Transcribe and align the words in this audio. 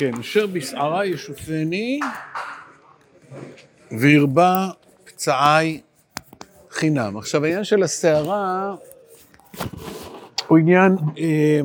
כן, 0.00 0.18
אשר 0.20 0.46
בסערה 0.46 1.06
ישופני 1.06 2.00
והרבה 3.90 4.68
פצעי 5.04 5.80
חינם. 6.70 7.16
עכשיו, 7.16 7.44
העניין 7.44 7.64
של 7.64 7.82
הסערה 7.82 8.74
הוא 10.48 10.58
עניין 10.58 10.96
אה, 11.18 11.60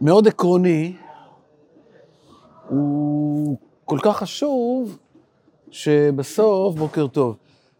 מאוד 0.00 0.28
עקרוני, 0.28 0.96
הוא 2.68 3.56
כל 3.84 3.98
כך 4.02 4.16
חשוב, 4.16 4.98
שבסוף, 5.70 6.76
בוקר 6.76 7.06
טוב, 7.06 7.36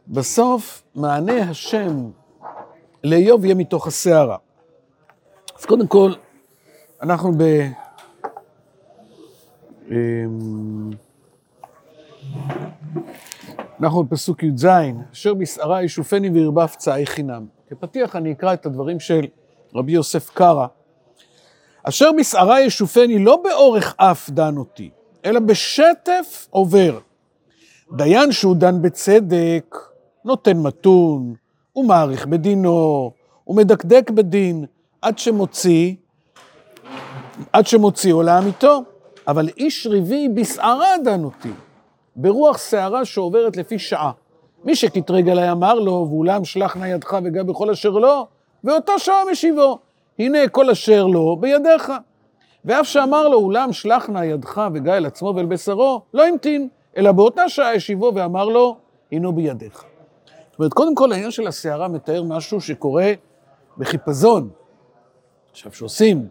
בסוף 0.09 0.83
מענה 0.95 1.51
השם 1.51 2.11
לאיוב 3.05 3.45
יהיה 3.45 3.55
מתוך 3.55 3.87
הסערה. 3.87 4.37
אז 5.59 5.65
קודם 5.65 5.87
כל, 5.87 6.13
אנחנו 7.03 7.33
ב... 7.39 7.45
אמ, 9.91 10.91
אנחנו 13.81 14.05
בפסוק 14.05 14.43
י"ז, 14.43 14.67
אשר 15.13 15.35
בסערה 15.35 15.83
ישופני 15.83 16.31
וירבה 16.31 16.67
פצעי 16.67 17.07
חינם. 17.07 17.47
כפתיח 17.71 18.17
אני 18.17 18.33
אקרא 18.33 18.53
את 18.53 18.67
הדברים 18.67 19.01
של 19.01 19.27
רבי 19.75 19.93
יוסף 19.93 20.31
קרא. 20.31 20.67
אשר 21.83 22.11
בסערה 22.19 22.61
ישופני 22.61 23.19
לא 23.19 23.43
באורך 23.45 23.95
אף 23.97 24.31
דן 24.31 24.57
אותי, 24.57 24.91
אלא 25.25 25.41
בשטף 25.41 26.47
עובר. 26.51 26.99
דיין 27.97 28.33
שהוא 28.33 28.57
דן 28.57 28.83
בצדק, 28.83 29.77
נותן 30.25 30.57
מתון, 30.57 31.35
הוא 31.73 31.85
מעריך 31.85 32.27
בדינו, 32.27 33.11
הוא 33.45 33.57
מדקדק 33.57 34.11
בדין, 34.11 34.65
עד 35.03 35.19
שמוציא, 35.19 35.95
עד 37.53 37.67
שמוציאו 37.67 38.23
לעמיתו. 38.23 38.85
אבל 39.29 39.49
איש 39.57 39.87
ריבי 39.87 40.29
בסערה 40.29 40.99
דן 41.05 41.25
אותי, 41.25 41.53
ברוח 42.17 42.59
שערה 42.59 43.05
שעוברת 43.05 43.57
לפי 43.57 43.79
שעה. 43.79 44.11
מי 44.65 44.77
שקטרג 44.77 45.29
עליי 45.29 45.53
אמר 45.53 45.75
לו, 45.75 46.07
ואולם 46.11 46.45
שלח 46.45 46.77
נא 46.77 46.87
ידך 46.87 47.17
וגע 47.25 47.43
בכל 47.43 47.71
אשר 47.71 47.91
לא, 47.91 48.27
ואותו 48.65 48.99
שעה 48.99 49.23
משיבו. 49.33 49.79
הנה 50.19 50.49
כל 50.49 50.71
אשר 50.71 51.07
לא 51.07 51.37
בידיך. 51.41 51.93
ואף 52.65 52.87
שאמר 52.87 53.29
לו, 53.29 53.39
אולם 53.39 53.73
שלח 53.73 54.09
נא 54.09 54.19
ידך 54.19 54.63
וגע 54.75 54.97
אל 54.97 55.07
עצמו 55.07 55.33
ואל 55.37 55.47
בשרו, 55.47 56.03
לא 56.15 56.27
המתין, 56.27 56.69
אלא 56.97 57.13
באותה 57.13 57.49
שעה 57.49 57.75
השיבו 57.75 58.13
ואמר 58.15 58.45
לו, 58.45 58.77
הינו 59.11 59.33
בידיך. 59.33 59.85
זאת 60.51 60.59
אומרת, 60.59 60.73
קודם 60.73 60.95
כל 60.95 61.13
העניין 61.13 61.31
של 61.31 61.47
הסערה 61.47 61.89
מתאר 61.89 62.23
משהו 62.23 62.61
שקורה 62.61 63.13
בחיפזון. 63.79 64.49
עכשיו, 65.51 65.73
כשעושים 65.73 66.29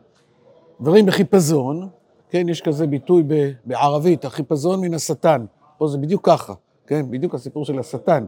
דברים 0.82 1.06
בחיפזון, 1.06 1.90
כן, 2.30 2.50
יש 2.50 2.62
כזה 2.62 2.88
ביטוי 2.88 3.24
בערבית, 3.66 4.26
החיפזון 4.26 4.82
מן 4.82 4.94
השטן. 4.94 5.46
פה 5.78 5.88
זה 5.88 5.98
בדיוק 5.98 6.26
ככה, 6.26 6.54
כן, 6.88 7.12
בדיוק 7.12 7.36
הסיפור 7.36 7.66
של 7.66 7.80
השטן. 7.80 8.26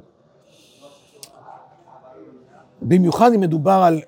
במיוחד 2.82 3.34
אם 3.34 3.40
מדובר 3.40 3.82
על 3.86 4.02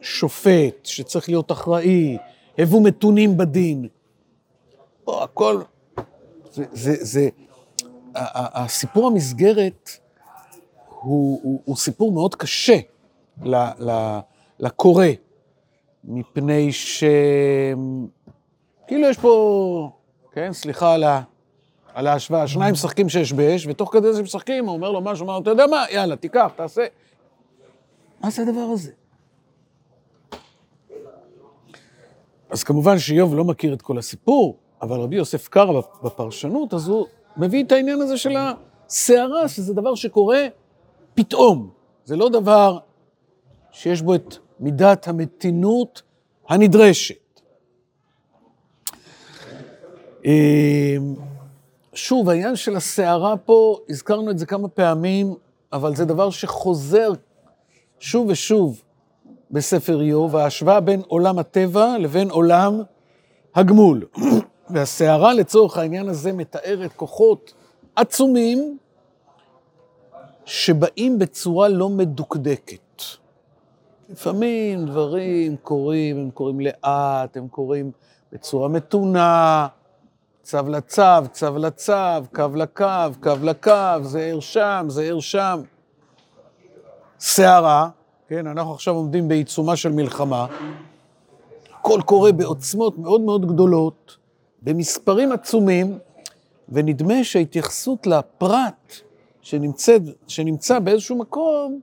שופט 0.00 0.84
שצריך 0.84 1.28
להיות 1.28 1.52
אחראי, 1.52 2.18
הבו 2.58 2.80
מתונים 2.80 3.36
בדין. 3.36 3.88
פה 5.04 5.24
הכל, 5.24 5.60
זה, 6.52 6.64
זה, 6.72 6.94
זה, 7.00 7.28
הסיפור 8.14 9.06
המסגרת 9.06 9.90
הוא, 10.88 11.40
הוא, 11.42 11.60
הוא 11.64 11.76
סיפור 11.76 12.12
מאוד 12.12 12.34
קשה 12.34 12.78
לקורא, 14.58 15.06
מפני 16.04 16.72
ש... 16.72 17.04
כאילו 18.86 19.08
יש 19.08 19.18
פה, 19.18 19.90
כן, 20.32 20.52
סליחה 20.52 20.94
על, 20.94 21.04
ה, 21.04 21.22
על 21.94 22.06
ההשוואה, 22.06 22.48
שניים 22.48 22.72
משחקים 22.72 23.08
שש 23.08 23.32
באש, 23.32 23.66
ותוך 23.66 23.92
כדי 23.92 24.12
זה 24.12 24.22
משחקים, 24.22 24.66
הוא 24.66 24.74
אומר 24.74 24.90
לו 24.90 25.00
משהו, 25.00 25.24
הוא 25.26 25.30
אומר, 25.32 25.42
אתה 25.42 25.50
יודע 25.50 25.66
מה, 25.66 25.84
יאללה, 25.90 26.16
תיקח, 26.16 26.52
תעשה. 26.56 26.86
מה 28.20 28.30
זה 28.30 28.42
הדבר 28.42 28.68
הזה? 28.72 28.92
אז 32.50 32.64
כמובן 32.64 32.98
שאיוב 32.98 33.34
לא 33.34 33.44
מכיר 33.44 33.74
את 33.74 33.82
כל 33.82 33.98
הסיפור, 33.98 34.56
אבל 34.82 35.00
רבי 35.00 35.16
יוסף 35.16 35.48
קרא 35.48 35.80
בפרשנות, 36.02 36.74
אז 36.74 36.88
הוא 36.88 37.06
מביא 37.36 37.64
את 37.64 37.72
העניין 37.72 38.00
הזה 38.00 38.16
של 38.16 38.36
הסערה, 38.36 39.48
שזה 39.48 39.74
דבר 39.74 39.94
שקורה 39.94 40.46
פתאום. 41.14 41.70
זה 42.04 42.16
לא 42.16 42.28
דבר 42.28 42.78
שיש 43.70 44.02
בו 44.02 44.14
את 44.14 44.36
מידת 44.60 45.08
המתינות 45.08 46.02
הנדרשת. 46.48 47.25
אמ, 50.24 51.14
שוב, 51.94 52.28
העניין 52.28 52.56
של 52.56 52.76
הסערה 52.76 53.36
פה, 53.36 53.78
הזכרנו 53.88 54.30
את 54.30 54.38
זה 54.38 54.46
כמה 54.46 54.68
פעמים, 54.68 55.34
אבל 55.72 55.96
זה 55.96 56.04
דבר 56.04 56.30
שחוזר 56.30 57.12
שוב 58.00 58.28
ושוב 58.28 58.82
בספר 59.50 60.00
איוב, 60.00 60.36
ההשוואה 60.36 60.80
בין 60.80 61.02
עולם 61.08 61.38
הטבע 61.38 61.98
לבין 61.98 62.30
עולם 62.30 62.82
הגמול. 63.54 64.06
והסערה 64.70 65.34
לצורך 65.34 65.76
העניין 65.76 66.08
הזה 66.08 66.32
מתארת 66.32 66.92
כוחות 66.92 67.54
עצומים 67.96 68.78
שבאים 70.44 71.18
בצורה 71.18 71.68
לא 71.68 71.88
מדוקדקת. 71.88 73.02
לפעמים 74.08 74.86
דברים 74.86 75.56
קורים, 75.56 76.16
הם 76.16 76.30
קורים 76.30 76.60
לאט, 76.60 77.36
הם 77.36 77.48
קורים 77.48 77.90
בצורה 78.32 78.68
מתונה, 78.68 79.66
צו 80.46 80.68
לצו, 80.68 81.02
צו 81.32 81.58
לצו, 81.58 81.92
קו 82.34 82.44
לקו, 82.54 82.84
קו 83.22 83.30
לקו, 83.42 84.02
זה 84.02 84.20
ער 84.20 84.40
שם, 84.40 84.86
זה 84.88 85.02
ער 85.02 85.20
שם. 85.20 85.60
סערה, 87.20 87.88
כן, 88.28 88.46
אנחנו 88.46 88.74
עכשיו 88.74 88.94
עומדים 88.94 89.28
בעיצומה 89.28 89.76
של 89.76 89.92
מלחמה, 89.92 90.46
הכל 91.78 92.00
קורה 92.04 92.32
בעוצמות 92.32 92.98
מאוד 92.98 93.20
מאוד 93.20 93.46
גדולות, 93.46 94.16
במספרים 94.62 95.32
עצומים, 95.32 95.98
ונדמה 96.68 97.24
שההתייחסות 97.24 98.06
לפרט 98.06 98.94
שנמצא, 99.42 99.96
שנמצא 100.28 100.78
באיזשהו 100.78 101.18
מקום, 101.18 101.80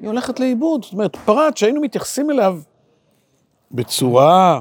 היא 0.00 0.08
הולכת 0.08 0.40
לאיבוד. 0.40 0.84
זאת 0.84 0.92
אומרת, 0.92 1.16
פרט 1.16 1.56
שהיינו 1.56 1.80
מתייחסים 1.80 2.30
אליו 2.30 2.58
בצורה 3.72 4.60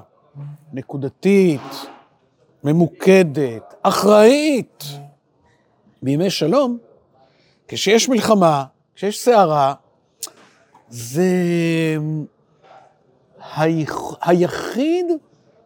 נקודתית, 0.74 1.62
ממוקדת, 2.66 3.74
אחראית. 3.84 4.84
בימי 6.04 6.30
שלום, 6.30 6.78
כשיש 7.68 8.10
מלחמה, 8.10 8.64
כשיש 8.96 9.20
סערה, 9.20 9.74
זה 10.90 11.32
היחיד 14.22 15.06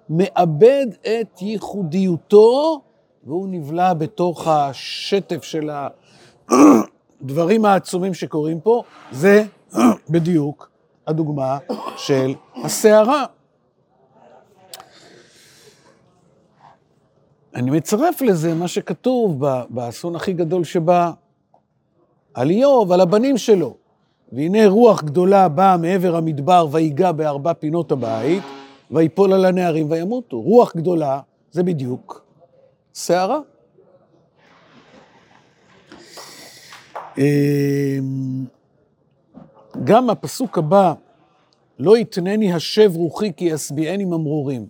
מאבד 0.09 0.87
את 1.01 1.41
ייחודיותו, 1.41 2.81
והוא 3.23 3.47
נבלע 3.51 3.93
בתוך 3.93 4.47
השטף 4.47 5.43
של 5.43 5.69
הדברים 6.49 7.65
העצומים 7.65 8.13
שקורים 8.13 8.59
פה. 8.59 8.83
זה 9.11 9.43
בדיוק 10.09 10.69
הדוגמה 11.07 11.57
של 11.97 12.33
הסערה. 12.63 13.25
אני 17.55 17.71
מצרף 17.71 18.21
לזה 18.21 18.53
מה 18.53 18.67
שכתוב 18.67 19.45
באסון 19.69 20.15
הכי 20.15 20.33
גדול 20.33 20.63
שבא 20.63 21.11
על 22.33 22.49
איוב, 22.49 22.91
על 22.91 23.01
הבנים 23.01 23.37
שלו. 23.37 23.75
והנה 24.31 24.67
רוח 24.67 25.03
גדולה 25.03 25.49
באה 25.49 25.77
מעבר 25.77 26.15
המדבר 26.15 26.67
ויגע 26.71 27.11
בארבע 27.11 27.53
פינות 27.53 27.91
הבית, 27.91 28.43
ויפול 28.91 29.33
על 29.33 29.45
הנערים 29.45 29.91
וימותו. 29.91 30.41
רוח 30.41 30.75
גדולה 30.75 31.19
זה 31.51 31.63
בדיוק 31.63 32.25
סערה. 32.93 33.39
אמ, 37.17 37.23
גם 39.83 40.09
הפסוק 40.09 40.57
הבא, 40.57 40.93
לא 41.79 41.97
יתנני 41.97 42.53
השב 42.53 42.91
רוחי 42.95 43.31
כי 43.37 43.45
ישביעני 43.45 44.05
ממרורים. 44.05 44.67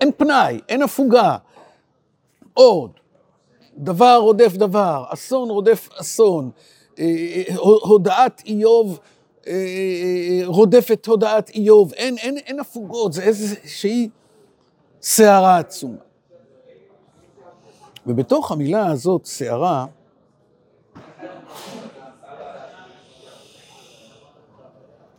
אין 0.00 0.10
פנאי, 0.16 0.60
אין 0.68 0.82
הפוגה, 0.82 1.36
עוד. 2.58 2.90
דבר 3.76 4.18
רודף 4.22 4.52
דבר, 4.52 5.04
אסון 5.08 5.50
רודף 5.50 5.88
אסון. 6.00 6.50
אה, 6.98 7.04
אה, 7.04 7.54
הודעת 7.82 8.42
איוב 8.46 8.98
אה, 9.46 10.40
רודפת 10.44 11.06
הודעת 11.06 11.50
איוב. 11.50 11.92
אין, 11.92 12.18
אין, 12.18 12.36
אין 12.38 12.60
הפוגות, 12.60 13.12
זה 13.12 13.22
איזושהי 13.22 14.08
סערה 15.02 15.58
עצומה. 15.58 15.96
ובתוך 18.06 18.52
המילה 18.52 18.86
הזאת, 18.86 19.26
סערה, 19.26 19.86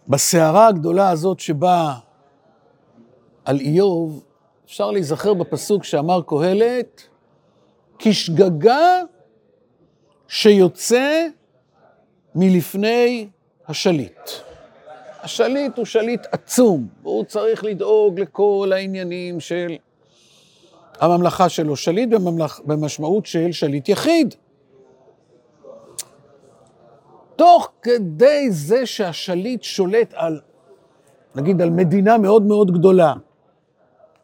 בסערה 0.07 0.67
הגדולה 0.67 1.09
הזאת 1.09 1.39
שבאה 1.39 1.93
על 3.45 3.59
איוב, 3.59 4.23
אפשר 4.65 4.91
להיזכר 4.91 5.33
בפסוק 5.33 5.83
שאמר 5.83 6.21
קהלת, 6.27 7.07
כשגגה 7.99 9.01
שיוצא 10.27 11.27
מלפני 12.35 13.29
השליט. 13.67 14.29
השליט 15.23 15.77
הוא 15.77 15.85
שליט 15.85 16.27
עצום, 16.31 16.87
והוא 17.03 17.23
צריך 17.23 17.63
לדאוג 17.63 18.19
לכל 18.19 18.71
העניינים 18.75 19.39
של 19.39 19.75
הממלכה 20.99 21.49
שלו. 21.49 21.75
שליט 21.75 22.09
בממלכ... 22.09 22.59
במשמעות 22.59 23.25
של 23.25 23.51
שליט 23.51 23.89
יחיד. 23.89 24.35
תוך 27.35 27.71
כדי 27.81 28.51
זה 28.51 28.85
שהשליט 28.85 29.63
שולט 29.63 30.13
על, 30.15 30.39
נגיד, 31.35 31.61
על 31.61 31.69
מדינה 31.69 32.17
מאוד 32.17 32.43
מאוד 32.43 32.71
גדולה, 32.71 33.13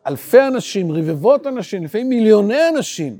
אלפי 0.07 0.41
אנשים, 0.41 0.91
רבבות 0.91 1.47
אנשים, 1.47 1.83
לפעמים 1.83 2.09
מיליוני 2.09 2.69
אנשים, 2.69 3.17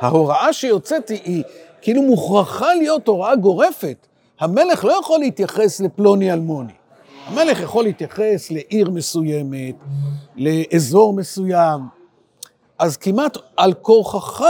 ההוראה 0.00 0.52
שיוצאת 0.52 1.08
היא, 1.08 1.20
היא 1.24 1.42
כאילו 1.82 2.02
מוכרחה 2.02 2.74
להיות 2.74 3.08
הוראה 3.08 3.36
גורפת. 3.36 4.06
המלך 4.40 4.84
לא 4.84 4.92
יכול 4.92 5.18
להתייחס 5.18 5.80
לפלוני 5.80 6.32
אלמוני. 6.32 6.72
המלך 7.26 7.60
יכול 7.60 7.84
להתייחס 7.84 8.50
לעיר 8.50 8.90
מסוימת, 8.90 9.74
לאזור 10.36 11.12
מסוים. 11.12 11.80
אז 12.78 12.96
כמעט 12.96 13.38
על 13.56 13.74
כורחך, 13.74 14.46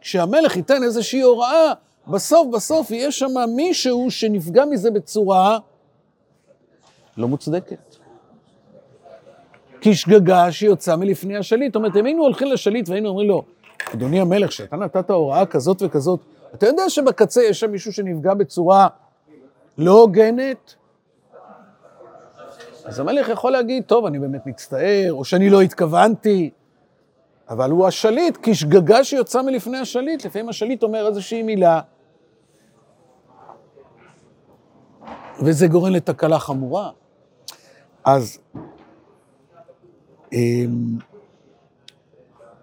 כשהמלך 0.00 0.56
ייתן 0.56 0.82
איזושהי 0.82 1.20
הוראה, 1.20 1.72
בסוף 2.08 2.48
בסוף 2.52 2.90
יהיה 2.90 3.12
שם 3.12 3.34
מישהו 3.56 4.10
שנפגע 4.10 4.64
מזה 4.64 4.90
בצורה 4.90 5.58
לא 7.16 7.28
מוצדקת. 7.28 7.96
כשגגה 9.80 10.52
שיוצא 10.52 10.96
מלפני 10.96 11.36
השליט. 11.36 11.72
זאת 11.72 11.76
אומרת, 11.76 11.96
אם 11.96 12.04
היינו 12.04 12.22
הולכים 12.22 12.48
לשליט 12.52 12.88
והיינו 12.88 13.08
אומרים 13.08 13.28
לו, 13.28 13.44
אדוני 13.92 14.20
המלך, 14.20 14.52
שאתה 14.52 14.76
נתת 14.76 15.10
הוראה 15.10 15.46
כזאת 15.46 15.82
וכזאת, 15.82 16.20
אתה 16.54 16.66
יודע 16.66 16.90
שבקצה 16.90 17.42
יש 17.42 17.60
שם 17.60 17.70
מישהו 17.70 17.92
שנפגע 17.92 18.34
בצורה 18.34 18.88
לא 19.78 19.92
הוגנת? 20.00 20.74
אז 22.84 23.00
המלך 23.00 23.28
יכול 23.28 23.52
להגיד, 23.52 23.84
טוב, 23.84 24.06
אני 24.06 24.18
באמת 24.18 24.46
מצטער, 24.46 25.08
או 25.10 25.24
שאני 25.24 25.50
לא 25.50 25.60
התכוונתי, 25.60 26.50
אבל 27.48 27.70
הוא 27.70 27.86
השליט, 27.86 28.38
כשגגה 28.42 29.04
שיוצא 29.04 29.42
מלפני 29.42 29.78
השליט, 29.78 30.24
לפעמים 30.24 30.48
השליט 30.48 30.82
אומר 30.82 31.06
איזושהי 31.06 31.42
מילה, 31.42 31.80
וזה 35.38 35.66
גורם 35.66 35.92
לתקלה 35.92 36.38
חמורה. 36.38 36.90
אז 38.04 38.38
אמ, 40.32 40.98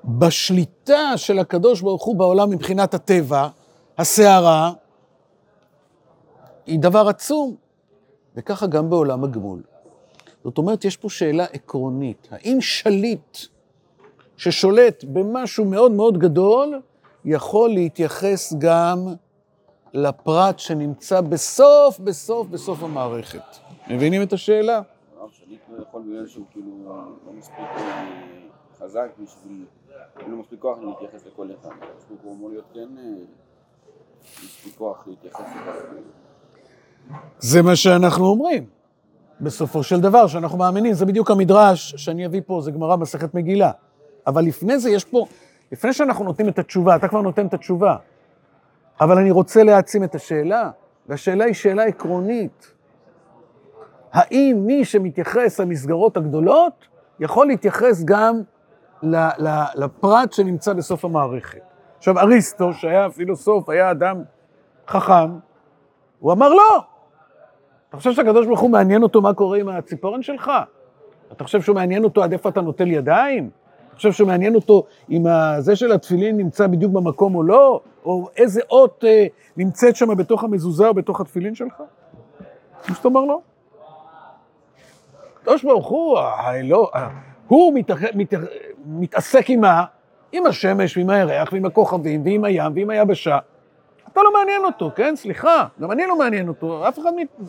בשליטה 0.06 1.18
של 1.18 1.40
הקדוש 1.40 1.82
ברוך 1.82 2.04
הוא 2.04 2.16
בעולם 2.16 2.50
מבחינת 2.50 2.94
הטבע, 2.94 3.48
הסערה, 3.98 4.72
היא 6.66 6.80
דבר 6.80 7.08
עצום, 7.08 7.56
וככה 8.36 8.68
גם 8.68 8.90
בעולם 8.90 9.24
הגמול. 9.24 9.62
זאת 10.44 10.58
אומרת, 10.58 10.86
יש 10.86 10.98
פה 10.98 11.10
שאלה 11.10 11.44
עקרונית, 11.44 12.28
האם 12.32 12.62
שליט 12.62 13.38
ששולט 14.38 15.04
במשהו 15.04 15.66
מאוד 15.66 15.92
מאוד 15.92 16.18
גדול, 16.18 16.82
יכול 17.26 17.70
להתייחס 17.70 18.54
גם 18.58 19.08
לפרט 19.94 20.60
שנמצא 20.60 21.22
בסוף, 21.22 22.00
בסוף, 22.00 22.48
בסוף 22.48 22.84
המערכת. 22.84 23.58
מבינים 23.88 24.22
את 24.22 24.34
השאלה? 24.34 24.82
שליט 25.32 25.60
לא 25.70 25.82
יכול 25.82 26.02
בגלל 26.02 26.28
שהוא 26.28 26.46
כאילו 26.52 26.72
לא 27.26 27.34
מספיק 27.34 27.66
אה, 27.78 28.06
חזק 28.84 29.08
בשביל, 29.24 29.66
אין 30.20 30.32
לו 30.32 30.38
מספיק 30.38 30.60
כוח 30.60 30.78
להתייחס 30.80 31.26
לכל 31.28 31.48
אחד. 31.60 31.70
הוא 32.24 32.34
אמור 32.36 32.50
להיות 32.50 32.66
כן 32.74 32.88
אה, 32.98 33.04
מספיק 34.22 34.76
כוח 34.78 35.08
להתייחס 35.08 35.40
לכל 35.40 35.98
זה 37.40 37.62
מה 37.62 37.76
שאנחנו 37.76 38.26
אומרים. 38.26 38.66
בסופו 39.42 39.84
של 39.84 40.02
דבר, 40.02 40.28
שאנחנו 40.28 40.58
מאמינים, 40.58 40.94
זה 40.94 41.06
בדיוק 41.06 41.32
המדרש 41.32 41.96
שאני 41.98 42.26
אביא 42.26 42.42
פה, 42.46 42.62
זה 42.62 42.72
גמרא 42.72 42.96
מסכת 42.96 43.34
מגילה. 43.34 43.72
אבל 44.28 44.44
לפני 44.44 44.80
זה 44.80 44.90
יש 44.90 45.06
פה, 45.06 45.26
לפני 45.72 45.94
שאנחנו 45.94 46.26
נותנים 46.26 46.50
את 46.50 46.60
התשובה, 46.60 46.96
אתה 46.96 47.08
כבר 47.08 47.22
נותן 47.22 47.48
את 47.48 47.54
התשובה, 47.54 47.96
אבל 49.02 49.18
אני 49.18 49.32
רוצה 49.32 49.64
להעצים 49.64 50.04
את 50.04 50.16
השאלה, 50.16 50.72
והשאלה 51.08 51.46
היא 51.46 51.54
שאלה 51.54 51.84
עקרונית. 51.84 52.74
האם 54.12 54.64
מי 54.66 54.86
שמתייחס 54.86 55.60
למסגרות 55.60 56.18
הגדולות, 56.18 56.88
יכול 57.20 57.48
להתייחס 57.48 58.04
גם 58.06 58.42
לפרט 59.76 60.34
שנמצא 60.34 60.74
בסוף 60.74 61.06
המערכת? 61.06 61.62
עכשיו, 61.98 62.20
אריסטו, 62.20 62.74
שהיה 62.74 63.10
פילוסוף, 63.10 63.70
היה 63.70 63.92
אדם 63.92 64.22
חכם, 64.88 65.30
הוא 66.20 66.34
אמר 66.34 66.50
לא. 66.50 66.84
אתה 67.90 67.98
חושב 67.98 68.12
שהקדוש 68.12 68.48
ברוך 68.48 68.60
הוא 68.60 68.70
מעניין 68.70 69.04
אותו 69.04 69.22
מה 69.22 69.34
קורה 69.34 69.58
עם 69.58 69.70
הציפורן 69.70 70.22
שלך? 70.22 70.52
אתה 71.32 71.44
חושב 71.44 71.62
שהוא 71.62 71.76
מעניין 71.76 72.04
אותו 72.04 72.24
עד 72.24 72.32
איפה 72.32 72.50
אתה 72.50 72.62
נוטל 72.62 72.88
ידיים? 72.88 73.50
אתה 73.88 73.96
חושב 73.96 74.12
שהוא 74.12 74.28
מעניין 74.28 74.56
אותו 74.56 74.84
אם 75.10 75.26
זה 75.60 75.76
של 75.76 75.92
התפילין 75.92 76.38
נמצא 76.38 76.68
בדיוק 76.68 76.94
במקום 76.94 77.36
או 77.36 77.44
לא? 77.44 77.82
או 78.06 78.30
איזה 78.38 78.62
אות 78.70 79.04
אה, 79.08 79.26
נמצאת 79.58 79.96
שם 79.96 80.18
בתוך 80.18 80.44
המזוזה 80.44 80.88
או 80.88 80.94
בתוך 80.94 81.22
התפילין 81.22 81.56
שלך? 81.56 81.84
כמו 82.84 82.96
שאתה 82.96 83.08
אומר 83.08 83.26
לא. 83.26 83.40
הקדוש 85.42 85.64
ברוך 85.64 85.88
הוא, 85.88 86.20
האלוה, 86.20 87.10
הוא 87.48 87.74
מתח... 87.74 87.98
מת... 88.16 88.34
מתעסק 88.86 89.50
עם 89.50 89.62
מה? 89.62 89.84
עם 90.32 90.46
השמש 90.46 90.98
ועם 90.98 91.10
הירח 91.10 91.54
ועם 91.54 91.66
הכוכבים 91.66 92.26
ועם 92.26 92.44
הים 92.44 92.72
ועם 92.76 92.90
היבשה. 92.90 93.38
אתה 94.14 94.22
לא 94.22 94.34
מעניין 94.34 94.66
אותו, 94.66 94.92
כן? 94.96 95.16
סליחה, 95.16 95.68
גם 95.82 95.92
אני 95.92 96.06
לא 96.06 96.18
מעניין 96.18 96.48
אותו, 96.48 96.88
אף 96.88 97.00
אחד 97.00 97.10
מ... 97.10 97.44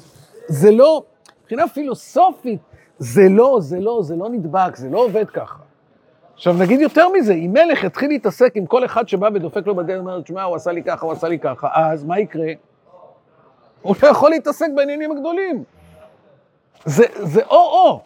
זה 0.47 0.71
לא, 0.71 1.03
מבחינה 1.43 1.69
פילוסופית, 1.69 2.61
זה 2.99 3.23
לא, 3.31 3.59
זה 3.61 3.81
לא, 3.81 4.03
זה 4.03 4.17
לא 4.17 4.29
נדבק, 4.29 4.77
זה 4.77 4.89
לא 4.89 4.99
עובד 4.99 5.31
ככה. 5.31 5.59
עכשיו 6.35 6.55
נגיד 6.55 6.81
יותר 6.81 7.09
מזה, 7.09 7.35
אם 7.35 7.53
מלך 7.53 7.85
יתחיל 7.85 8.09
להתעסק 8.09 8.53
עם 8.55 8.67
כל 8.67 8.85
אחד 8.85 9.09
שבא 9.09 9.29
ודופק 9.35 9.67
לו 9.67 9.75
בדלת, 9.75 9.99
אומר, 9.99 10.21
תשמע, 10.21 10.43
הוא 10.43 10.57
עשה 10.57 10.73
לי 10.73 10.83
ככה, 10.83 11.07
הוא 11.07 11.13
עשה 11.13 11.29
לי 11.29 11.39
ככה, 11.39 11.69
אז 11.75 12.05
מה 12.05 12.19
יקרה? 12.19 12.53
הוא 13.83 13.95
לא 14.03 14.09
יכול 14.09 14.31
להתעסק 14.31 14.67
בעניינים 14.75 15.13
הגדולים. 15.13 15.65
זה 16.85 17.43
או-או, 17.43 18.01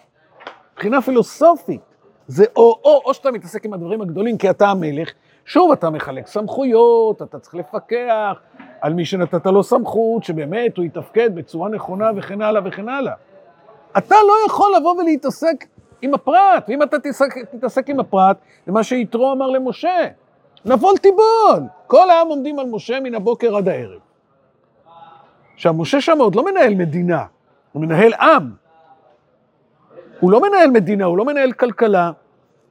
מבחינה 0.72 1.02
פילוסופית. 1.02 1.80
זה 2.28 2.44
או-או, 2.56 3.02
או 3.04 3.14
שאתה 3.14 3.30
מתעסק 3.30 3.64
עם 3.64 3.74
הדברים 3.74 4.00
הגדולים 4.00 4.38
כי 4.38 4.50
אתה 4.50 4.68
המלך, 4.68 5.12
שוב, 5.44 5.72
אתה 5.72 5.90
מחלק 5.90 6.26
סמכויות, 6.26 7.22
אתה 7.22 7.38
צריך 7.38 7.54
לפקח 7.54 8.40
על 8.80 8.94
מי 8.94 9.04
שנתת 9.04 9.46
לו 9.46 9.62
סמכות, 9.62 10.24
שבאמת 10.24 10.76
הוא 10.76 10.84
יתפקד 10.84 11.34
בצורה 11.34 11.68
נכונה 11.68 12.10
וכן 12.16 12.42
הלאה 12.42 12.62
וכן 12.64 12.88
הלאה. 12.88 13.14
אתה 13.98 14.14
לא 14.28 14.32
יכול 14.46 14.72
לבוא 14.76 14.96
ולהתעסק 14.96 15.64
עם 16.02 16.14
הפרט, 16.14 16.64
ואם 16.68 16.82
אתה 16.82 16.98
תתעסק, 16.98 17.38
תתעסק 17.50 17.90
עם 17.90 18.00
הפרט, 18.00 18.36
זה 18.66 18.72
מה 18.72 18.84
שיתרו 18.84 19.32
אמר 19.32 19.46
למשה, 19.46 20.06
נבול 20.64 20.96
תיבול. 20.96 21.68
כל 21.86 22.10
העם 22.10 22.28
עומדים 22.28 22.58
על 22.58 22.66
משה 22.66 23.00
מן 23.00 23.14
הבוקר 23.14 23.56
עד 23.56 23.68
הערב. 23.68 24.00
עכשיו, 25.54 25.74
משה 25.74 26.00
שם 26.00 26.18
עוד 26.18 26.34
לא 26.34 26.44
מנהל 26.44 26.74
מדינה, 26.74 27.24
הוא 27.72 27.82
מנהל 27.82 28.14
עם. 28.14 28.65
הוא 30.20 30.30
לא 30.30 30.40
מנהל 30.40 30.70
מדינה, 30.70 31.04
הוא 31.04 31.18
לא 31.18 31.24
מנהל 31.24 31.52
כלכלה, 31.52 32.10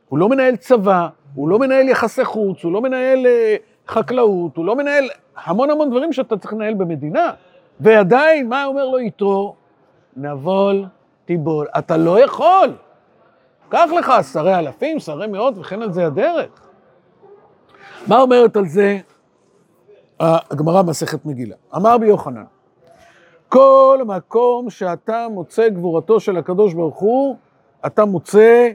הוא 0.10 0.20
לא 0.20 0.30
מנהל 0.30 0.56
צבא, 0.56 1.08
הוא 1.36 1.50
לא 1.50 1.60
מנהל 1.60 1.90
יחסי 1.90 2.26
חוץ, 2.26 2.64
הוא 2.64 2.72
לא 2.72 2.82
מנהל 2.82 3.26
אה, 3.26 3.56
חקלאות, 3.88 4.58
הוא 4.58 4.66
לא 4.66 4.76
מנהל 4.76 5.10
המון 5.46 5.70
המון 5.70 5.90
דברים 5.90 6.14
שאתה 6.14 6.38
צריך 6.38 6.54
לנהל 6.54 6.74
במדינה. 6.74 7.32
ועדיין, 7.80 8.50
מה 8.50 8.66
אומר 8.66 8.86
לו 8.86 9.00
יתרו? 9.00 9.56
נבול 10.18 10.86
תיבול. 11.26 11.68
אתה 11.78 11.98
לא 11.98 12.20
יכול. 12.20 12.74
קח 13.70 13.90
לך 13.98 14.14
שרי 14.34 14.56
אלפים, 14.56 15.00
שרי 15.00 15.28
מאות, 15.28 15.58
וכן 15.58 15.82
על 15.82 15.92
זה 15.92 16.06
הדרך. 16.06 16.50
מה 18.08 18.22
אומרת 18.22 18.58
על 18.58 18.68
זה 18.68 18.98
הגמרא 20.20 20.82
מסכת 20.84 21.26
מגילה? 21.26 21.56
אמר 21.76 21.98
בי 21.98 22.08
יוחנן, 22.08 22.44
כל 23.50 24.00
מקום 24.06 24.70
שאתה 24.70 25.28
מוצא 25.32 25.70
גבורתו 25.70 26.20
של 26.20 26.38
הקדוש 26.38 26.74
ברוך 26.74 27.00
הוא, 27.00 27.36
אתה 27.86 28.06
מוצא 28.06 28.70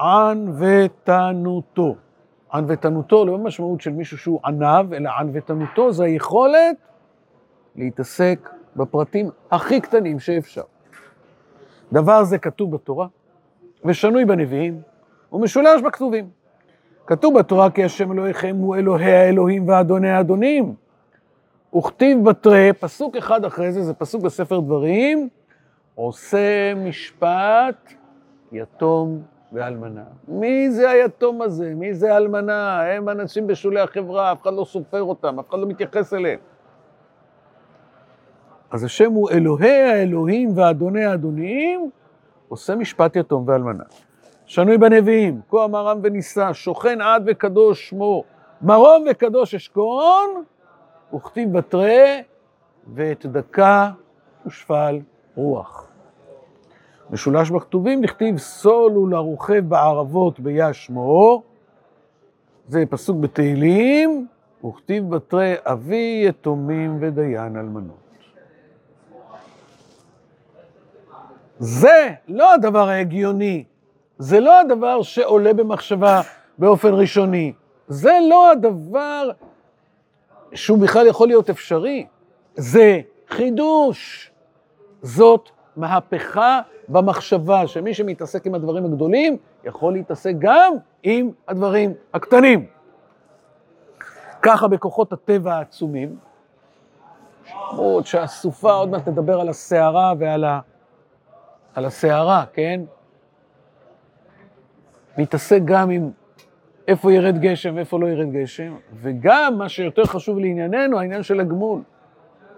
ענוותנותו. 0.00 1.94
ענוותנותו 2.54 3.24
לא 3.24 3.36
במשמעות 3.36 3.80
של 3.80 3.92
מישהו 3.92 4.18
שהוא 4.18 4.40
ענב, 4.44 4.92
אלא 4.92 5.10
ענוותנותו 5.18 5.92
זה 5.92 6.04
היכולת 6.04 6.76
להתעסק 7.76 8.50
בפרטים 8.76 9.30
הכי 9.50 9.80
קטנים 9.80 10.20
שאפשר. 10.20 10.62
דבר 11.92 12.24
זה 12.24 12.38
כתוב 12.38 12.70
בתורה, 12.70 13.06
ושנוי 13.84 14.24
בנביאים, 14.24 14.80
ומשולש 15.32 15.82
בכתובים. 15.82 16.28
כתוב 17.06 17.38
בתורה 17.38 17.70
כי 17.70 17.84
השם 17.84 18.12
אלוהיכם 18.12 18.56
הוא 18.56 18.76
אלוהי 18.76 19.12
האלוהים 19.12 19.68
ואדוני 19.68 20.10
האדונים. 20.10 20.74
וכתיב 21.76 22.24
בתרי, 22.24 22.72
פסוק 22.72 23.16
אחד 23.16 23.44
אחרי 23.44 23.72
זה, 23.72 23.82
זה 23.82 23.94
פסוק 23.94 24.22
בספר 24.22 24.60
דברים, 24.60 25.28
עושה 25.94 26.74
משפט 26.74 27.92
יתום 28.52 29.22
ואלמנה. 29.52 30.04
מי 30.28 30.70
זה 30.70 30.90
היתום 30.90 31.42
הזה? 31.42 31.72
מי 31.74 31.94
זה 31.94 32.14
האלמנה? 32.14 32.82
הם 32.82 33.08
אנשים 33.08 33.46
בשולי 33.46 33.80
החברה, 33.80 34.32
אף 34.32 34.42
אחד 34.42 34.54
לא 34.54 34.64
סופר 34.64 35.02
אותם, 35.02 35.38
אף 35.38 35.48
אחד 35.50 35.58
לא 35.58 35.66
מתייחס 35.66 36.14
אליהם. 36.14 36.38
אז 38.70 38.84
השם 38.84 39.12
הוא 39.12 39.30
אלוהי 39.30 39.82
האלוהים 39.82 40.58
ואדוני 40.58 41.04
האדונים, 41.04 41.90
עושה 42.48 42.74
משפט 42.74 43.16
יתום 43.16 43.48
ואלמנה. 43.48 43.84
שנוי 44.46 44.78
בנביאים, 44.78 45.40
כה 45.50 45.64
אמר 45.64 45.90
עם 45.90 46.00
ונישא, 46.02 46.52
שוכן 46.52 47.00
עד 47.00 47.22
וקדוש 47.26 47.88
שמו, 47.88 48.24
מרום 48.62 49.04
וקדוש 49.10 49.54
אשכון, 49.54 50.44
וכתיב 51.14 51.58
בתרי, 51.58 52.22
ואת 52.94 53.26
דקה 53.26 53.90
ושפל 54.46 55.00
רוח. 55.36 55.86
משולש 57.10 57.50
בכתובים 57.50 58.00
נכתיב 58.00 58.38
סולו 58.38 59.06
לרוכב 59.06 59.68
בערבות 59.68 60.40
ביה 60.40 60.72
שמו, 60.72 61.42
זה 62.68 62.84
פסוק 62.90 63.16
בתהילים, 63.16 64.26
וכתיב 64.64 65.10
בתרי 65.10 65.54
אבי 65.64 66.24
יתומים 66.28 66.98
ודיין 67.00 67.56
אלמנות. 67.56 67.96
זה 71.58 72.08
לא 72.28 72.54
הדבר 72.54 72.88
ההגיוני, 72.88 73.64
זה 74.18 74.40
לא 74.40 74.60
הדבר 74.60 75.02
שעולה 75.02 75.54
במחשבה 75.54 76.20
באופן 76.58 76.88
ראשוני, 76.88 77.52
זה 77.88 78.18
לא 78.28 78.50
הדבר 78.50 79.30
שהוא 80.54 80.78
בכלל 80.78 81.06
יכול 81.06 81.28
להיות 81.28 81.50
אפשרי, 81.50 82.06
זה 82.54 83.00
חידוש. 83.28 84.30
זאת 85.02 85.50
מהפכה 85.76 86.60
במחשבה, 86.88 87.66
שמי 87.66 87.94
שמתעסק 87.94 88.46
עם 88.46 88.54
הדברים 88.54 88.84
הגדולים, 88.84 89.36
יכול 89.64 89.92
להתעסק 89.92 90.32
גם 90.38 90.72
עם 91.02 91.30
הדברים 91.48 91.94
הקטנים. 92.14 92.66
ככה 94.42 94.68
בכוחות 94.68 95.12
הטבע 95.12 95.54
העצומים, 95.54 96.16
עוד 97.76 98.06
שהסופה, 98.06 98.72
עוד 98.72 98.88
מעט 98.88 99.08
תדבר 99.08 99.40
על 99.40 99.48
הסערה 99.48 100.12
ועל 100.18 100.44
ה... 100.44 100.60
על 101.74 101.84
הסערה, 101.84 102.44
כן? 102.52 102.80
מתעסק 105.18 105.60
גם 105.64 105.90
עם 105.90 106.10
איפה 106.90 107.12
ירד 107.12 107.38
גשם 107.38 107.76
ואיפה 107.76 108.00
לא 108.00 108.06
ירד 108.06 108.32
גשם, 108.32 108.74
וגם, 108.94 109.54
מה 109.58 109.68
שיותר 109.68 110.04
חשוב 110.04 110.38
לענייננו, 110.38 110.98
העניין 110.98 111.22
של 111.22 111.40
הגמול, 111.40 111.80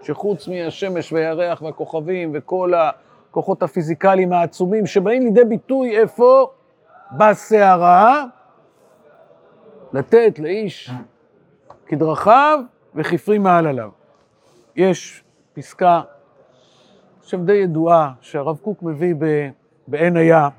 שחוץ 0.01 0.47
מהשמש 0.47 1.13
והירח 1.13 1.61
והכוכבים 1.61 2.31
וכל 2.33 2.73
הכוחות 2.73 3.63
הפיזיקליים 3.63 4.33
העצומים 4.33 4.85
שבאים 4.85 5.23
לידי 5.23 5.43
ביטוי 5.43 5.97
איפה? 5.99 6.51
בסערה, 7.17 8.25
לתת 9.93 10.39
לאיש 10.39 10.91
כדרכיו 11.85 12.59
וכפרי 12.95 13.37
מעלליו. 13.37 13.89
יש 14.75 15.23
פסקה, 15.53 16.01
עכשיו 17.19 17.39
די 17.39 17.53
ידועה, 17.53 18.13
שהרב 18.21 18.57
קוק 18.57 18.83
מביא 18.83 19.15
בעין 19.87 20.17
היה, 20.17 20.49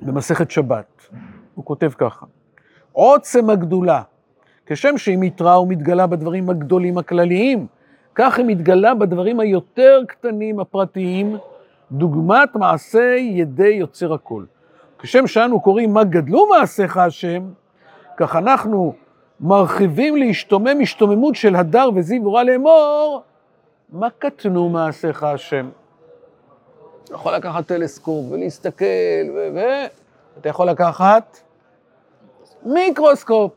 במסכת 0.00 0.50
שבת. 0.50 1.06
הוא 1.54 1.64
כותב 1.64 1.90
ככה: 1.98 2.26
עוצם 2.92 3.50
הגדולה, 3.50 4.02
כשם 4.66 4.98
שהיא 4.98 5.18
מתראה 5.20 5.60
ומתגלה 5.60 6.06
בדברים 6.06 6.50
הגדולים 6.50 6.98
הכלליים, 6.98 7.66
כך 8.14 8.38
היא 8.38 8.46
מתגלה 8.46 8.94
בדברים 8.94 9.40
היותר 9.40 10.02
קטנים 10.08 10.60
הפרטיים, 10.60 11.36
דוגמת 11.92 12.54
מעשה 12.54 13.16
ידי 13.18 13.68
יוצר 13.68 14.14
הכל. 14.14 14.44
כשם 14.98 15.26
שאנו 15.26 15.60
קוראים 15.60 15.94
מה 15.94 16.04
גדלו 16.04 16.46
מעשיך 16.46 16.96
השם, 16.96 17.42
כך 18.16 18.36
אנחנו 18.36 18.94
מרחיבים 19.40 20.16
להשתומם 20.16 20.80
השתוממות 20.82 21.34
של 21.34 21.56
הדר 21.56 21.90
וזיו 21.94 22.24
ורע 22.24 22.44
לאמור, 22.44 23.22
מה 23.92 24.08
קטנו 24.18 24.68
מעשיך 24.68 25.22
השם? 25.22 25.68
אתה 27.04 27.14
יכול 27.14 27.34
לקחת 27.34 27.66
טלסקופ 27.66 28.26
ולהסתכל, 28.30 28.84
ואתה 29.54 30.48
יכול 30.48 30.68
לקחת 30.68 31.38
מיקרוסקופ 32.64 33.52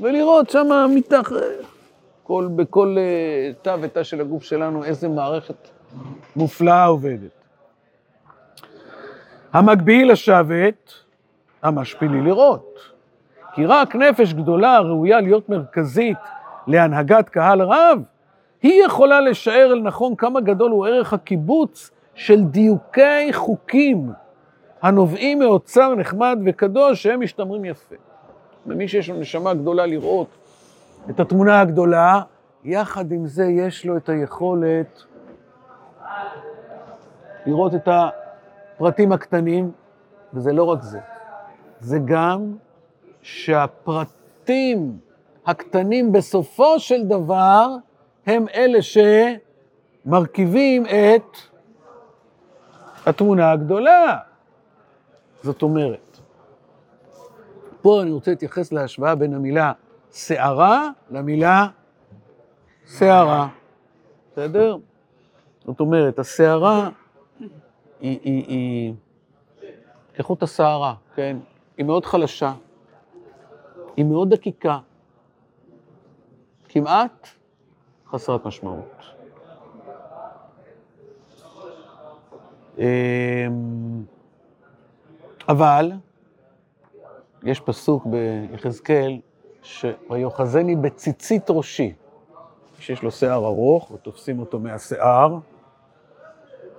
ולראות 0.00 0.50
שם 0.50 0.66
מתחת, 0.94 1.34
כל, 2.22 2.48
בכל 2.56 2.96
אה, 2.98 3.52
תא 3.62 3.76
ותא 3.80 4.02
של 4.02 4.20
הגוף 4.20 4.42
שלנו, 4.42 4.84
איזה 4.84 5.08
מערכת 5.08 5.68
מופלאה 6.36 6.84
עובדת. 6.84 7.30
המקביל 9.52 10.12
לשבת, 10.12 10.92
המשפילי 11.62 12.20
לראות. 12.20 12.78
כי 13.54 13.66
רק 13.66 13.96
נפש 13.96 14.32
גדולה 14.32 14.80
ראויה 14.80 15.20
להיות 15.20 15.48
מרכזית 15.48 16.18
להנהגת 16.66 17.28
קהל 17.28 17.62
רב, 17.62 18.02
היא 18.62 18.84
יכולה 18.84 19.20
לשער 19.20 19.72
אל 19.72 19.80
נכון 19.80 20.16
כמה 20.16 20.40
גדול 20.40 20.70
הוא 20.70 20.86
ערך 20.86 21.12
הקיבוץ 21.12 21.90
של 22.14 22.44
דיוקי 22.44 23.32
חוקים 23.32 24.12
הנובעים 24.84 25.38
מאוצר 25.38 25.94
נחמד 25.94 26.38
וקדוש 26.46 27.02
שהם 27.02 27.20
משתמרים 27.20 27.64
יפה. 27.64 27.94
ומי 28.66 28.88
שיש 28.88 29.10
לו 29.10 29.16
נשמה 29.16 29.54
גדולה 29.54 29.86
לראות 29.86 30.28
את 31.10 31.20
התמונה 31.20 31.60
הגדולה, 31.60 32.22
יחד 32.64 33.12
עם 33.12 33.26
זה 33.26 33.44
יש 33.44 33.86
לו 33.86 33.96
את 33.96 34.08
היכולת 34.08 35.02
לראות 37.46 37.74
את 37.74 37.88
הפרטים 37.88 39.12
הקטנים, 39.12 39.70
וזה 40.34 40.52
לא 40.52 40.64
רק 40.64 40.82
זה, 40.82 41.00
זה 41.80 41.98
גם 42.04 42.56
שהפרטים 43.22 44.98
הקטנים 45.46 46.12
בסופו 46.12 46.80
של 46.80 47.04
דבר 47.06 47.68
הם 48.26 48.46
אלה 48.54 48.78
שמרכיבים 50.06 50.86
את 50.86 51.36
התמונה 53.06 53.50
הגדולה. 53.50 54.18
זאת 55.44 55.62
אומרת, 55.62 56.20
פה 57.82 58.02
אני 58.02 58.10
רוצה 58.10 58.30
להתייחס 58.30 58.72
להשוואה 58.72 59.14
בין 59.14 59.34
המילה 59.34 59.72
שערה 60.12 60.90
למילה 61.10 61.68
שערה, 62.98 63.48
בסדר? 64.32 64.76
זאת 65.66 65.80
אומרת, 65.80 66.18
השערה 66.18 66.90
היא, 68.00 68.18
היא, 68.22 68.44
היא 68.48 68.94
כחוט 70.14 70.42
השערה, 70.42 70.94
כן? 71.14 71.36
היא 71.76 71.86
מאוד 71.86 72.04
חלשה, 72.04 72.52
היא 73.96 74.04
מאוד 74.04 74.34
דקיקה, 74.34 74.78
כמעט 76.68 77.28
חסרת 78.10 78.46
משמעות. 78.46 79.04
אמ, 82.78 82.84
אבל 85.48 85.92
יש 87.42 87.60
פסוק 87.60 88.06
ביחזקאל, 88.06 89.18
שיוחזני 89.62 90.76
בציצית 90.76 91.50
ראשי, 91.50 91.92
שיש 92.78 93.02
לו 93.02 93.10
שיער 93.10 93.46
ארוך, 93.46 93.90
ותופסים 93.90 94.38
אותו 94.38 94.58
מהשיער. 94.58 95.38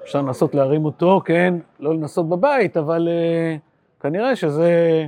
אפשר 0.03 0.21
לנסות 0.21 0.55
להרים 0.55 0.85
אותו, 0.85 1.21
כן? 1.25 1.53
לא 1.79 1.93
לנסות 1.93 2.29
בבית, 2.29 2.77
אבל 2.77 3.07
uh, 3.07 4.01
כנראה 4.01 4.35
שזה... 4.35 5.05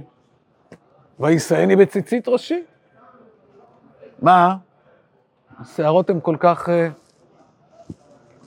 וישאני 1.19 1.75
בציצית 1.75 2.27
ראשי. 2.27 2.63
מה? 4.21 4.55
השערות 5.59 6.09
הן 6.09 6.19
כל 6.21 6.35
כך 6.39 6.69
uh, 6.69 7.91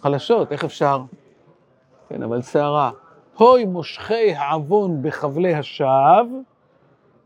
חלשות, 0.03 0.53
איך 0.53 0.65
אפשר? 0.65 1.03
כן, 2.09 2.23
אבל 2.23 2.43
שערה. 2.43 2.91
הוי 3.41 3.65
מושכי 3.65 4.35
העוון 4.35 5.03
בחבלי 5.03 5.55
השווא, 5.55 6.41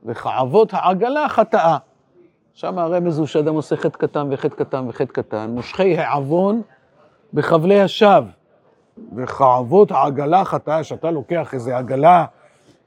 וכעבות 0.05 0.69
העגלה 0.73 1.29
חטאה. 1.29 1.79
שם 2.55 2.79
הרמז 2.79 3.19
הוא 3.19 3.27
שאדם 3.27 3.55
עושה 3.55 3.77
חטא 3.77 3.99
קטן 3.99 4.29
וחטא 4.31 4.57
קטן 4.57 4.89
וחטא 4.89 5.13
קטן, 5.13 5.51
מושכי 5.51 5.99
העוון 5.99 6.63
בחבלי 7.35 7.81
השווא, 7.81 8.29
וכעבות 9.17 9.91
העגלה 9.91 10.45
חטאה, 10.45 10.85
שאתה 10.85 11.11
לוקח 11.11 11.55
איזו 11.55 11.73
עגלה 11.73 12.25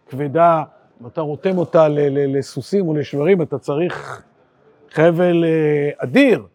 כבדה, 0.10 0.64
ואתה 1.02 1.22
רותם 1.22 1.58
אותה 1.58 1.88
לסוסים 2.08 2.88
או 2.88 2.94
לשברים, 2.94 3.42
אתה 3.42 3.58
צריך 3.58 4.24
חבל 4.92 5.44
אה, 5.46 5.90
אדיר. 5.98 6.46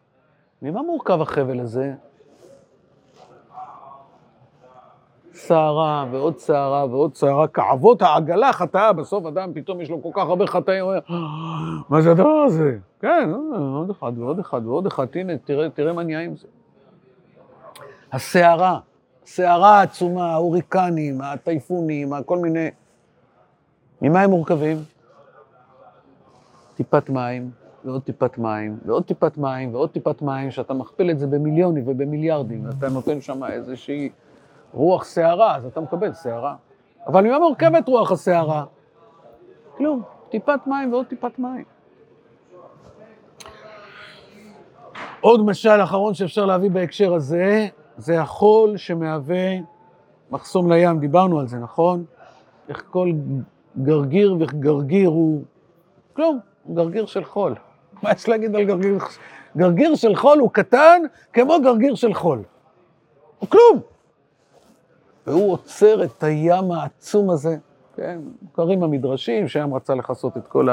ממה 0.63 0.83
מורכב 0.83 1.21
החבל 1.21 1.61
הזה? 1.61 1.93
סערה 5.35 6.07
ועוד 6.11 6.39
סערה 6.39 6.87
ועוד 6.87 7.15
סערה, 7.15 7.49
כאבות 7.49 8.03
העגלה 8.03 8.53
חטאה, 8.53 8.93
בסוף 8.93 9.27
אדם 9.27 9.51
פתאום 9.55 9.81
יש 9.81 9.91
לו 9.91 10.03
כל 10.03 10.09
כך 10.13 10.27
הרבה 10.27 10.47
חטאים, 10.47 10.85
הוא 10.85 10.93
אומר, 10.93 11.01
מה 11.89 12.03
זה 12.03 12.11
הדבר 12.11 12.45
הזה? 12.47 12.79
כן, 13.01 13.31
עוד 13.75 13.91
אחד 13.91 14.13
ועוד 14.19 14.39
אחד 14.39 14.67
ועוד 14.67 14.87
אחד, 14.87 15.07
הנה, 15.15 15.39
תראה, 15.39 15.71
תראה 15.71 15.93
מה 15.93 16.03
נהיה 16.03 16.21
עם 16.21 16.37
זה. 16.37 16.47
הסערה, 18.13 18.79
הסערה 19.25 19.79
העצומה, 19.79 20.33
ההוריקנים, 20.33 21.21
הטייפונים, 21.21 22.13
כל 22.27 22.39
מיני... 22.39 22.71
ממה 24.03 24.21
הם 24.21 24.31
מורכבים? 24.31 24.77
טיפת 26.75 27.11
מים, 27.11 27.51
ועוד 27.85 28.03
טיפת 28.03 28.39
מים, 28.39 28.79
ועוד 28.87 29.05
טיפת 29.05 29.39
מים, 29.39 29.75
ועוד 29.75 29.91
טיפת 29.91 30.23
מים, 30.23 30.51
שאתה 30.51 30.75
מכפיל 30.75 31.11
את 31.11 31.19
זה 31.19 31.27
במיליונים 31.27 31.85
ובמיליארדים, 31.87 32.67
ואתה 32.67 32.89
נותן 32.89 33.21
שם 33.21 33.45
איזושהי 33.45 34.11
רוח 34.73 35.05
סערה, 35.05 35.57
אז 35.57 35.67
אתה 35.67 35.81
מקבל 35.81 36.13
סערה. 36.13 36.55
אבל 37.07 37.25
ממה 37.25 37.39
מורכבת 37.39 37.89
רוח 37.89 38.13
הסערה? 38.13 38.65
כלום, 39.77 40.03
טיפת 40.31 40.61
מים 40.67 40.93
ועוד 40.93 41.07
טיפת 41.07 41.39
מים. 41.39 41.65
עוד 45.21 45.47
משל 45.47 45.83
אחרון 45.83 46.15
שאפשר 46.15 46.47
להביא 46.47 46.71
בהקשר 46.71 47.15
הזה, 47.15 47.69
זה 47.97 48.21
החול 48.21 48.77
שמהווה 48.77 49.51
מחסום 50.31 50.73
לים, 50.73 50.99
דיברנו 50.99 51.41
על 51.41 51.47
זה, 51.47 51.59
נכון? 51.59 52.05
איך 52.69 52.85
כל 52.91 53.13
גרגיר 53.83 54.37
וגרגיר 54.41 55.09
הוא 55.09 55.43
כלום, 56.13 56.39
הוא 56.65 56.77
גרגיר 56.77 57.07
של 57.07 57.25
חול. 57.25 57.55
מה 58.03 58.13
יש 58.13 58.29
להגיד 58.29 58.57
על 58.57 58.65
גרגיר? 58.65 58.99
גרגיר 59.57 59.95
של 59.95 60.17
חול 60.17 60.39
הוא 60.39 60.51
קטן 60.51 61.03
כמו 61.33 61.61
גרגיר 61.63 61.95
של 61.95 62.15
חול. 62.15 62.43
הוא 63.39 63.49
כלום. 63.49 63.92
והוא 65.27 65.53
עוצר 65.53 66.05
את 66.05 66.23
הים 66.23 66.73
העצום 66.73 67.31
הזה, 67.31 67.57
כן? 67.97 68.21
מוכרים 68.43 68.83
המדרשים, 68.83 69.49
שהים 69.49 69.75
רצה 69.75 69.95
לכסות 69.95 70.37
את 70.37 70.47
כל 70.47 70.69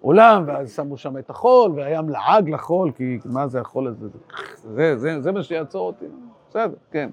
העולם, 0.00 0.44
ואז 0.46 0.74
שמו 0.74 0.96
שם 0.96 1.18
את 1.18 1.30
החול, 1.30 1.72
והים 1.76 2.08
לעג 2.08 2.50
לחול, 2.50 2.92
כי 2.96 3.18
מה 3.24 3.48
זה 3.48 3.60
החול 3.60 3.86
הזה? 3.86 4.06
זה, 4.74 4.96
זה, 4.96 5.20
זה 5.20 5.32
מה 5.32 5.42
שיעצור 5.42 5.86
אותי. 5.86 6.04
בסדר, 6.48 6.74
כן. 6.90 7.10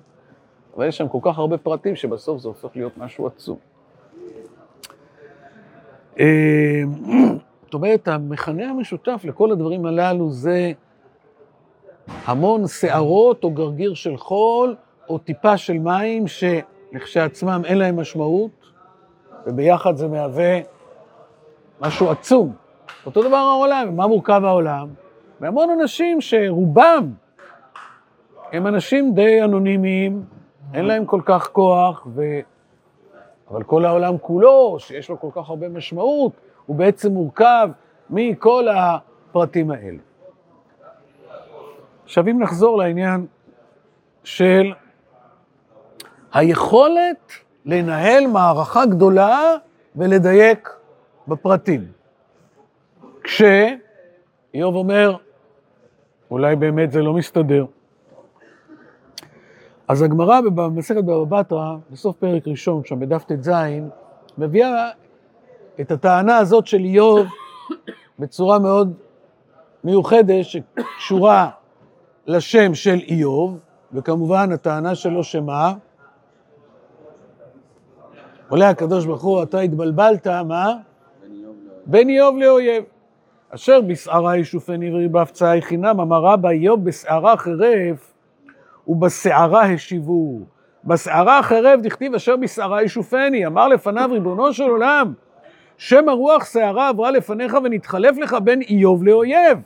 אבל 0.75 0.87
יש 0.87 0.97
שם 0.97 1.07
כל 1.07 1.19
כך 1.21 1.37
הרבה 1.37 1.57
פרטים 1.57 1.95
שבסוף 1.95 2.41
זה 2.41 2.47
הופך 2.47 2.69
להיות 2.75 2.97
משהו 2.97 3.27
עצום. 3.27 3.57
אה, 6.19 6.83
זאת 7.65 7.73
אומרת, 7.73 8.07
המכנה 8.07 8.69
המשותף 8.69 9.21
לכל 9.23 9.51
הדברים 9.51 9.85
הללו 9.85 10.31
זה 10.31 10.71
המון 12.25 12.67
שערות 12.67 13.43
או 13.43 13.51
גרגיר 13.51 13.93
של 13.93 14.17
חול 14.17 14.75
או 15.09 15.17
טיפה 15.17 15.57
של 15.57 15.79
מים 15.79 16.25
שלכשעצמם 16.27 17.61
אין 17.65 17.77
להם 17.77 17.99
משמעות, 17.99 18.71
וביחד 19.45 19.95
זה 19.95 20.07
מהווה 20.07 20.59
משהו 21.81 22.11
עצום. 22.11 22.53
אותו 23.05 23.23
דבר 23.23 23.35
העולם, 23.35 23.95
מה 23.95 24.07
מורכב 24.07 24.41
העולם? 24.45 24.87
והמון 25.41 25.69
אנשים 25.69 26.21
שרובם 26.21 27.11
הם 28.51 28.67
אנשים 28.67 29.13
די 29.13 29.43
אנונימיים, 29.43 30.23
אין 30.73 30.85
להם 30.85 31.05
כל 31.05 31.21
כך 31.25 31.49
כוח, 31.51 32.07
ו... 32.15 32.23
אבל 33.51 33.63
כל 33.63 33.85
העולם 33.85 34.17
כולו, 34.17 34.75
שיש 34.79 35.09
לו 35.09 35.19
כל 35.19 35.29
כך 35.31 35.49
הרבה 35.49 35.69
משמעות, 35.69 36.31
הוא 36.65 36.75
בעצם 36.75 37.11
מורכב 37.11 37.69
מכל 38.09 38.67
הפרטים 38.67 39.71
האלה. 39.71 39.97
עכשיו, 42.03 42.27
אם 42.27 42.41
נחזור 42.41 42.77
לעניין 42.77 43.25
של 44.23 44.73
היכולת 46.34 47.31
לנהל 47.65 48.27
מערכה 48.27 48.86
גדולה 48.86 49.55
ולדייק 49.96 50.69
בפרטים. 51.27 51.86
כשאיוב 53.24 54.75
אומר, 54.75 55.15
אולי 56.31 56.55
באמת 56.55 56.91
זה 56.91 57.01
לא 57.01 57.13
מסתדר. 57.13 57.65
אז 59.88 60.01
הגמרא 60.01 60.41
במסכת 60.41 61.03
בבא 61.03 61.39
בתרא, 61.39 61.75
בסוף 61.91 62.15
פרק 62.15 62.48
ראשון, 62.48 62.81
שם 62.86 63.00
בדף 63.00 63.24
ט"ז, 63.24 63.51
מביאה 64.37 64.90
את 65.81 65.92
הטענה 65.92 66.37
הזאת 66.37 66.68
של 66.68 66.77
איוב 66.77 67.27
בצורה 68.20 68.59
מאוד 68.59 68.94
מיוחדת, 69.83 70.46
שקשורה 70.46 71.50
לשם 72.27 72.75
של 72.75 73.00
איוב, 73.07 73.59
וכמובן 73.94 74.51
הטענה 74.51 74.96
שלו 74.96 75.24
שמה? 75.24 75.74
עולה 78.50 78.70
הקדוש 78.70 79.05
ברוך 79.05 79.24
הוא, 79.24 79.44
אתה 79.44 79.60
התבלבלת, 79.60 80.27
מה? 80.27 80.74
בין 81.86 82.10
איוב 82.10 82.38
לאויב. 82.38 82.83
אשר 83.50 83.81
בסערה 83.81 84.38
ישופני 84.38 84.92
צאי 85.31 85.62
חינם, 85.62 86.00
אמר 86.00 86.22
רבא 86.22 86.50
איוב 86.50 86.86
בסערה 86.86 87.38
חרף 87.38 88.14
ובסערה 88.88 89.62
השיבו. 89.62 90.40
בסערה 90.83 91.44
חרב 91.44 91.79
דכתיב 91.83 92.16
אשר 92.16 92.36
בסערה 92.36 92.83
ישופני, 92.83 93.46
אמר 93.46 93.68
לפניו 93.68 94.10
ריבונו 94.14 94.53
של 94.53 94.64
עולם, 94.70 95.14
שם 95.77 96.10
הרוח 96.10 96.46
שערה 96.46 96.90
עברה 96.90 97.12
לפניך 97.12 97.57
ונתחלף 97.64 98.18
לך 98.18 98.38
בין 98.44 98.62
איוב 98.62 99.03
לאויב. 99.03 99.60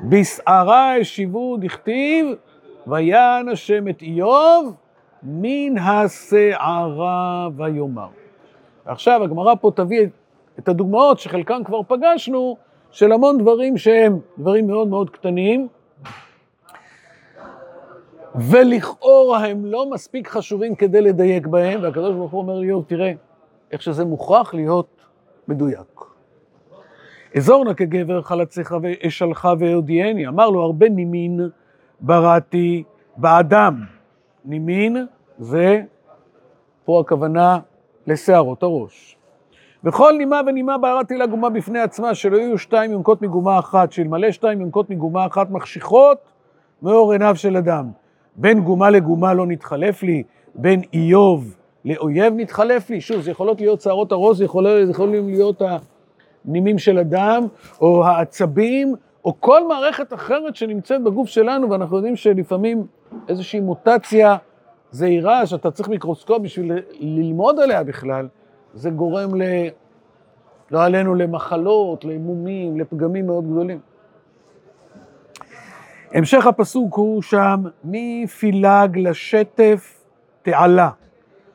בסערה 0.00 0.96
השיבו 0.96 1.56
דכתיב, 1.60 2.26
ויען 2.86 3.48
השם 3.48 3.88
את 3.88 4.02
איוב 4.02 4.74
מן 5.24 5.78
הסערה 5.78 7.48
ויאמר. 7.56 8.08
עכשיו 8.84 9.22
הגמרא 9.24 9.54
פה 9.60 9.70
תביא 9.74 10.06
את 10.58 10.68
הדוגמאות 10.68 11.18
שחלקן 11.18 11.64
כבר 11.64 11.80
פגשנו, 11.82 12.56
של 12.90 13.12
המון 13.12 13.38
דברים 13.38 13.78
שהם 13.78 14.18
דברים 14.38 14.66
מאוד 14.66 14.88
מאוד 14.88 15.10
קטנים, 15.10 15.68
ולכאורה 18.34 19.46
הם 19.46 19.64
לא 19.66 19.90
מספיק 19.90 20.28
חשובים 20.28 20.74
כדי 20.74 21.00
לדייק 21.00 21.46
בהם, 21.46 21.82
והקדוש 21.82 22.14
ברוך 22.14 22.32
הוא 22.32 22.40
אומר 22.40 22.58
לי, 22.58 22.72
תראה, 22.86 23.12
איך 23.72 23.82
שזה 23.82 24.04
מוכרח 24.04 24.54
להיות 24.54 25.00
מדויק. 25.48 26.00
אזור 27.36 27.64
נא 27.64 27.72
כגבר 27.72 28.22
חלציך 28.22 28.74
ואשלך 28.82 29.48
והודיעני, 29.58 30.28
אמר 30.28 30.50
לו, 30.50 30.62
הרבה 30.62 30.88
נימין 30.88 31.40
בראתי 32.00 32.82
באדם. 33.16 33.93
נימין 34.44 35.06
זה, 35.38 35.82
פה 36.84 37.00
הכוונה 37.00 37.58
לשערות 38.06 38.62
הראש. 38.62 39.16
וכל 39.84 40.14
נימה 40.18 40.40
ונימה 40.46 40.78
בערתי 40.78 41.16
לה 41.16 41.26
גומה 41.26 41.50
בפני 41.50 41.78
עצמה, 41.78 42.14
שלא 42.14 42.36
יהיו 42.36 42.58
שתיים 42.58 42.90
יונקות 42.90 43.22
מגומה 43.22 43.58
אחת, 43.58 43.92
שאלמלא 43.92 44.30
שתיים 44.30 44.60
יונקות 44.60 44.90
מגומה 44.90 45.26
אחת 45.26 45.50
מחשיכות 45.50 46.18
מאור 46.82 47.12
עיניו 47.12 47.36
של 47.36 47.56
אדם. 47.56 47.90
בין 48.36 48.60
גומה 48.60 48.90
לגומה 48.90 49.34
לא 49.34 49.46
נתחלף 49.46 50.02
לי, 50.02 50.22
בין 50.54 50.82
איוב 50.92 51.56
לאויב 51.84 52.34
נתחלף 52.36 52.90
לי. 52.90 53.00
שוב, 53.00 53.20
זה 53.20 53.30
יכולות 53.30 53.60
להיות 53.60 53.80
שערות 53.80 54.12
הראש, 54.12 54.36
זה 54.36 54.44
יכול, 54.44 54.66
יכולים 54.90 55.28
להיות 55.28 55.62
הנימים 56.44 56.78
של 56.78 56.98
אדם, 56.98 57.42
או 57.80 58.06
העצבים, 58.06 58.94
או 59.24 59.40
כל 59.40 59.68
מערכת 59.68 60.12
אחרת 60.12 60.56
שנמצאת 60.56 61.02
בגוף 61.02 61.28
שלנו, 61.28 61.70
ואנחנו 61.70 61.96
יודעים 61.96 62.16
שלפעמים 62.16 62.86
איזושהי 63.28 63.60
מוטציה 63.60 64.36
זהירה, 64.90 65.46
שאתה 65.46 65.70
צריך 65.70 65.88
מיקרוסקופ 65.88 66.42
בשביל 66.42 66.72
ללמוד 67.00 67.60
עליה 67.60 67.84
בכלל, 67.84 68.28
זה 68.74 68.90
גורם 68.90 69.34
ל... 69.34 69.42
לא 70.70 70.84
עלינו 70.84 71.14
למחלות, 71.14 72.04
למומים, 72.04 72.80
לפגמים 72.80 73.26
מאוד 73.26 73.50
גדולים. 73.50 73.80
המשך 76.12 76.46
הפסוק 76.46 76.94
הוא 76.94 77.22
שם, 77.22 77.62
מפילג 77.84 78.98
לשטף 78.98 80.04
תעלה. 80.42 80.90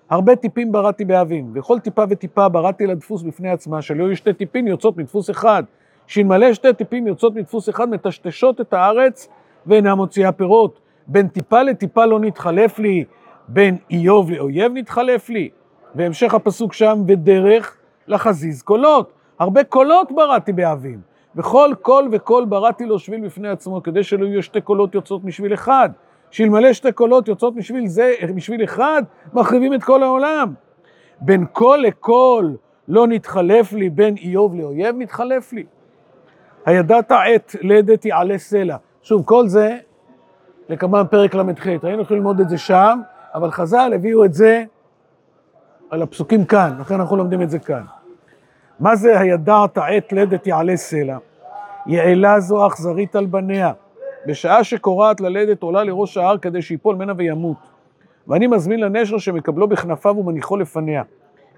הרבה 0.10 0.36
טיפים 0.36 0.71
בראתי 0.71 1.05
באבים, 1.05 1.51
וכל 1.55 1.79
טיפה 1.79 2.03
וטיפה 2.10 2.49
בראתי 2.49 2.88
לדפוס 2.88 3.21
בפני 3.21 3.49
עצמה, 3.49 3.82
שלא 3.82 4.03
יהיו 4.03 4.15
שתי 4.15 4.34
טיפים 4.34 4.67
יוצאות 4.67 4.97
מדפוס 4.97 5.29
אחד, 5.29 5.63
שאלמלא 6.10 6.54
שתי 6.54 6.74
טיפים 6.74 7.08
יוצאות 7.08 7.36
מדפוס 7.36 7.69
אחד, 7.69 7.89
מטשטשות 7.89 8.62
את 8.62 8.74
הארץ 8.74 9.30
ואינה 9.67 9.95
מוציאה 9.95 10.32
פירות. 10.32 10.80
בין 11.08 11.28
טיפה 11.28 11.62
לטיפה 11.62 12.06
לא 12.06 12.19
נתחלף 12.19 12.80
לי, 12.80 13.06
בין 13.48 13.78
איוב 13.91 14.32
לאויב 14.32 14.72
נתחלף 14.76 15.30
לי. 15.30 15.50
והמשך 15.95 16.34
הפסוק 16.34 16.74
שם, 16.74 17.04
ודרך 17.08 17.78
לחזיז 18.08 18.62
קולות. 18.62 19.13
הרבה 19.39 19.63
קולות 19.63 20.12
בראתי 20.12 20.54
באבים. 20.54 21.02
וכל 21.36 21.72
קול 21.82 22.10
וקול 22.12 22.45
בראתי 22.45 22.86
לו 22.86 23.00
שביל 23.00 23.26
בפני 23.26 23.50
עצמו, 23.50 23.84
כדי 23.84 24.04
שלא 24.04 24.26
יהיו 24.26 24.43
שתי 24.43 24.62
קולות 24.62 24.95
יוצאות 24.95 25.24
משביל 25.24 25.54
אחד. 25.54 25.89
שאלמלא 26.32 26.74
שתי 26.74 26.91
קולות 26.91 27.28
יוצאות 27.28 27.56
משביל 27.56 27.88
זה, 27.88 28.13
משביל 28.36 28.63
אחד, 28.63 29.04
מחריבים 29.34 29.74
את 29.74 29.84
כל 29.84 30.04
העולם. 30.04 30.54
בין 31.22 31.45
קול 31.45 31.80
לקול 31.80 32.56
לא 32.88 33.08
נתחלף 33.08 33.74
לי, 33.74 33.89
בין 33.89 34.15
איוב 34.17 34.56
לאויב 34.56 34.95
נתחלף 34.98 35.54
לי. 35.54 35.65
הידעת 36.65 37.12
עת 37.12 37.56
לדת 37.62 38.06
יעלה 38.06 38.38
סלע. 38.38 38.78
שוב, 39.02 39.24
כל 39.26 39.48
זה 39.48 39.78
לקמן 40.69 41.04
פרק 41.10 41.36
ל"ח. 41.36 41.67
היינו 41.84 42.02
יכולים 42.02 42.24
ללמוד 42.24 42.39
את 42.39 42.50
זה 42.50 42.58
שם, 42.58 43.02
אבל 43.36 43.52
חז"ל 43.52 43.91
הביאו 43.95 44.26
את 44.26 44.34
זה 44.34 44.63
על 45.89 46.02
הפסוקים 46.02 46.45
כאן, 46.45 46.74
לכן 46.80 46.95
אנחנו 46.95 47.15
לומדים 47.15 47.41
את 47.41 47.50
זה 47.50 47.60
כאן. 47.60 47.84
מה 48.80 48.95
זה 48.95 49.19
הידעת 49.19 49.78
עת 49.78 50.13
לדת 50.13 50.48
יעלה 50.48 50.78
סלע? 50.78 51.17
יעלה 51.88 52.39
זו 52.39 52.67
אכזרית 52.67 53.15
על 53.15 53.26
בניה, 53.26 53.72
בשעה 54.28 54.63
שקורעת 54.63 55.22
ללדת 55.22 55.63
עולה 55.63 55.84
לראש 55.84 56.17
ההר 56.17 56.38
כדי 56.38 56.62
שיפול 56.62 56.95
ממנה 56.95 57.13
וימות. 57.17 57.58
ואני 58.28 58.48
מזמין 58.48 58.80
לנשר 58.80 59.17
שמקבלו 59.17 59.67
בכנפיו 59.67 60.17
ומניחו 60.17 60.58
לפניה. 60.58 61.04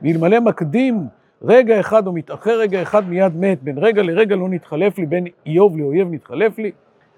ואלמלא 0.01 0.39
מקדים 0.39 1.07
רגע 1.43 1.79
אחד 1.79 2.07
או 2.07 2.13
מתאחר 2.13 2.59
רגע 2.59 2.81
אחד 2.81 3.09
מיד 3.09 3.35
מת, 3.35 3.63
בין 3.63 3.77
רגע 3.77 4.03
לרגע 4.03 4.35
לא 4.35 4.49
נתחלף 4.49 4.97
לי, 4.97 5.05
בין 5.05 5.27
איוב 5.45 5.77
לאויב 5.77 6.07
נתחלף 6.11 6.57
לי. 6.57 6.71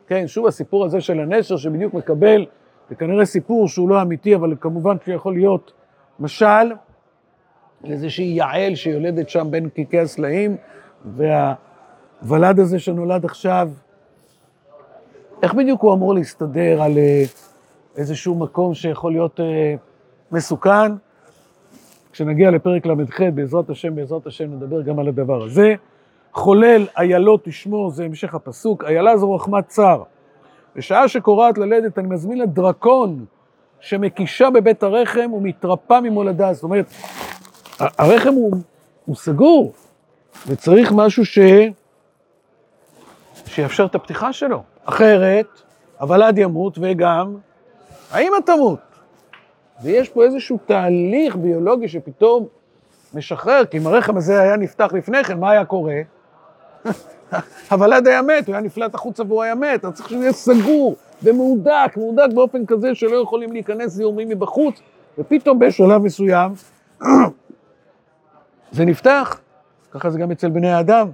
כן, 0.07 0.27
שוב 0.27 0.47
הסיפור 0.47 0.85
הזה 0.85 1.01
של 1.01 1.19
הנשר 1.19 1.57
שבדיוק 1.57 1.93
מקבל, 1.93 2.45
זה 2.89 2.95
כנראה 2.95 3.25
סיפור 3.25 3.67
שהוא 3.67 3.89
לא 3.89 4.01
אמיתי, 4.01 4.35
אבל 4.35 4.55
כמובן 4.59 4.95
שיכול 5.05 5.33
להיות 5.33 5.73
משל 6.19 6.71
לאיזושהי 7.83 8.25
יעל 8.25 8.75
שיולדת 8.75 9.29
שם 9.29 9.47
בין 9.51 9.69
קיקי 9.69 9.99
הסלעים, 9.99 10.57
והוולד 11.05 12.59
הזה 12.59 12.79
שנולד 12.79 13.25
עכשיו, 13.25 13.69
איך 15.43 15.53
בדיוק 15.53 15.81
הוא 15.81 15.93
אמור 15.93 16.13
להסתדר 16.13 16.81
על 16.81 16.97
אה, 16.97 17.23
איזשהו 17.97 18.35
מקום 18.35 18.73
שיכול 18.73 19.11
להיות 19.11 19.39
אה, 19.39 19.75
מסוכן? 20.31 20.91
כשנגיע 22.13 22.51
לפרק 22.51 22.85
ל"ח, 22.85 23.21
בעזרת 23.33 23.69
השם, 23.69 23.95
בעזרת 23.95 24.27
השם, 24.27 24.53
נדבר 24.53 24.81
גם 24.81 24.99
על 24.99 25.07
הדבר 25.07 25.43
הזה. 25.43 25.75
חולל 26.33 26.87
איילות 26.97 27.43
תשמור, 27.43 27.89
זה 27.89 28.05
המשך 28.05 28.35
הפסוק, 28.35 28.83
איילה 28.83 29.17
זו 29.17 29.33
רחמת 29.35 29.67
צר. 29.67 30.03
בשעה 30.75 31.07
שקורעת 31.07 31.57
ללדת, 31.57 31.97
אני 31.97 32.07
מזמין 32.07 32.37
לדרקון 32.37 33.25
שמקישה 33.79 34.49
בבית 34.49 34.83
הרחם 34.83 35.33
ומתרפא 35.33 35.99
ממולדה. 36.03 36.53
זאת 36.53 36.63
אומרת, 36.63 36.85
הרחם 37.79 38.33
הוא, 38.33 38.57
הוא 39.05 39.15
סגור, 39.15 39.73
וצריך 40.47 40.91
משהו 40.91 41.25
ש... 41.25 41.39
שיאפשר 43.45 43.85
את 43.85 43.95
הפתיחה 43.95 44.33
שלו. 44.33 44.63
אחרת, 44.85 45.47
הוולד 45.99 46.37
ימות 46.37 46.77
וגם 46.81 47.35
האמא 48.11 48.37
תמות. 48.45 48.92
ויש 49.81 50.09
פה 50.09 50.23
איזשהו 50.23 50.59
תהליך 50.65 51.35
ביולוגי 51.35 51.87
שפתאום 51.87 52.47
משחרר, 53.13 53.65
כי 53.65 53.77
אם 53.77 53.87
הרחם 53.87 54.17
הזה 54.17 54.41
היה 54.41 54.55
נפתח 54.55 54.93
לפני 54.93 55.23
כן, 55.23 55.39
מה 55.39 55.51
היה 55.51 55.65
קורה? 55.65 55.95
הוולד 57.71 58.07
היה 58.07 58.21
מת, 58.21 58.47
הוא 58.47 58.55
היה 58.55 58.61
נפלט 58.61 58.95
החוצה 58.95 59.23
והוא 59.27 59.43
היה 59.43 59.55
מת, 59.55 59.85
אז 59.85 59.93
צריך 59.93 60.09
שהוא 60.09 60.21
יהיה 60.21 60.33
סגור 60.33 60.95
ומהודק, 61.23 61.93
מהודק 61.95 62.33
באופן 62.33 62.65
כזה 62.65 62.95
שלא 62.95 63.15
יכולים 63.23 63.51
להיכנס 63.51 63.91
זיהומים 63.91 64.29
מבחוץ, 64.29 64.81
ופתאום 65.17 65.59
בשלב 65.59 66.01
מסוים 66.01 66.51
זה 68.71 68.85
נפתח. 68.85 69.39
ככה 69.91 70.09
זה 70.09 70.19
גם 70.19 70.31
אצל 70.31 70.49
בני 70.49 70.71
האדם. 70.71 71.09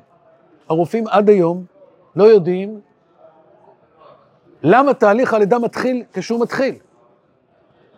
הרופאים 0.69 1.07
עד 1.07 1.29
היום 1.29 1.63
לא 2.15 2.23
יודעים 2.23 2.79
למה 4.63 4.93
תהליך 4.93 5.33
הלידה 5.33 5.59
מתחיל 5.59 6.03
כשהוא 6.13 6.41
מתחיל. 6.41 6.75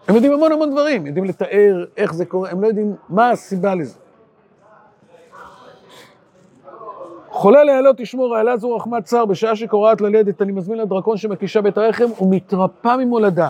הם 0.07 0.15
יודעים 0.15 0.33
המון 0.33 0.51
המון 0.51 0.71
דברים, 0.71 1.07
יודעים 1.07 1.25
לתאר 1.25 1.85
איך 1.97 2.13
זה 2.13 2.25
קורה, 2.25 2.49
הם 2.49 2.61
לא 2.61 2.67
יודעים 2.67 2.95
מה 3.09 3.29
הסיבה 3.29 3.75
לזה. 3.75 3.99
חולה 7.29 7.63
לילות 7.63 7.97
תשמור, 7.97 8.35
איילה 8.35 8.57
זו 8.57 8.75
רחמת 8.75 9.03
צר, 9.03 9.25
בשעה 9.25 9.55
שקורעת 9.55 10.01
ללדת, 10.01 10.41
אני 10.41 10.51
מזמין 10.51 10.77
לדרקון 10.77 11.17
שמקישה 11.17 11.61
בית 11.61 11.77
הרחם 11.77 12.05
ומתרפא 12.21 12.95
ממולדה. 12.95 13.49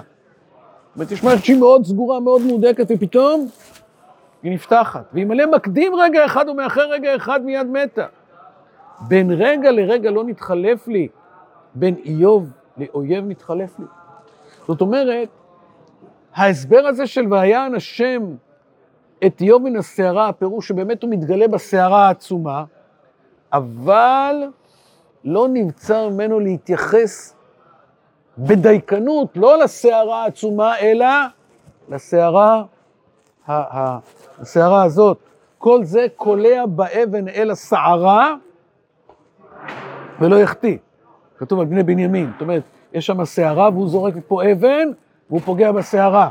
מערכת 0.96 1.46
שהיא 1.46 1.60
מאוד 1.60 1.86
סגורה, 1.86 2.20
מאוד 2.20 2.42
מהודקת, 2.42 2.86
ופתאום 2.90 3.48
היא 4.44 4.54
נפתחת. 4.54 5.06
ואם 5.14 5.30
ואלמלא 5.30 5.52
מקדים 5.56 5.96
רגע 5.96 6.26
אחד 6.26 6.50
ומאחר 6.50 6.90
רגע 6.90 7.16
אחד 7.16 7.46
מיד 7.46 7.68
מתה. 7.68 8.06
בין 9.08 9.32
רגע 9.32 9.72
לרגע 9.72 10.12
לא 10.12 10.24
נתחלף 10.24 10.88
לי, 10.88 11.08
בין 11.76 11.96
איוב 12.06 12.52
לאויב 12.78 13.26
נתחלף 13.28 13.80
לי. 13.80 13.86
זאת 14.68 14.82
אומרת, 14.82 15.30
ההסבר 16.36 16.88
הזה 16.88 17.08
של 17.08 17.34
ויען 17.34 17.76
השם 17.76 18.22
את 19.26 19.42
איוב 19.42 19.64
מן 19.64 19.76
הסערה, 19.76 20.28
הפירוש 20.30 20.68
שבאמת 20.68 21.04
הוא 21.04 21.12
מתגלה 21.12 21.48
בסערה 21.48 22.08
העצומה, 22.08 22.64
אבל 23.54 24.36
לא 25.26 25.48
נבצר 25.54 26.10
ממנו 26.10 26.40
להתייחס 26.40 27.36
בדייקנות, 28.38 29.38
לא 29.38 29.60
לסערה 29.64 30.24
העצומה, 30.24 30.80
אלא 30.80 31.06
לסערה, 31.90 32.64
הסערה 33.48 34.84
הזאת. 34.84 35.18
כל 35.58 35.84
זה 35.84 36.06
קולע 36.16 36.66
באבן 36.66 37.28
אל 37.28 37.52
הסערה 37.52 38.34
ולא 40.20 40.36
יחטיא. 40.36 40.78
כתוב 41.38 41.60
על 41.60 41.66
בני 41.66 41.84
בנימין, 41.84 42.30
זאת 42.32 42.42
אומרת, 42.42 42.64
יש 42.94 43.06
שם 43.06 43.26
סערה 43.26 43.70
והוא 43.70 43.90
זורק 43.90 44.14
פה 44.28 44.52
אבן 44.52 44.90
והוא 45.32 45.42
פוגע 45.42 45.72
בסערה. 45.72 46.30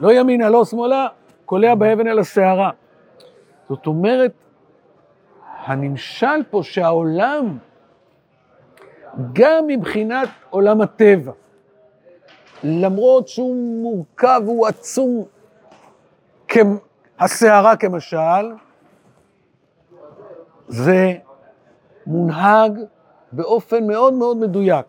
לא 0.00 0.12
ימינה, 0.12 0.50
לא 0.50 0.64
שמאלה, 0.64 1.06
קולע 1.44 1.74
באבן 1.74 2.08
אל 2.08 2.18
הסערה. 2.18 2.70
זאת 3.68 3.86
אומרת, 3.86 4.32
הנמשל 5.64 6.42
פה 6.50 6.62
שהעולם, 6.62 7.58
גם 9.32 9.66
מבחינת 9.66 10.28
עולם 10.50 10.80
הטבע, 10.80 11.32
למרות 12.64 13.28
שהוא 13.28 13.82
מורכב, 13.82 14.42
הוא 14.46 14.66
עצום, 14.66 15.24
הסערה 17.18 17.76
כמשל, 17.76 18.52
זה 20.68 21.14
מונהג 22.06 22.80
באופן 23.32 23.86
מאוד 23.86 24.14
מאוד 24.14 24.36
מדויק. 24.36 24.86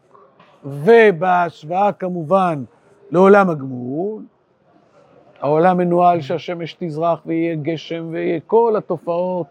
ובהשוואה 0.65 1.91
כמובן 1.91 2.63
לעולם 3.11 3.49
הגמול, 3.49 4.23
העולם 5.39 5.77
מנוהל 5.77 6.21
שהשמש 6.21 6.75
תזרח 6.79 7.21
ויהיה 7.25 7.55
גשם 7.55 8.07
ויהיה 8.11 8.39
כל 8.47 8.73
התופעות, 8.77 9.47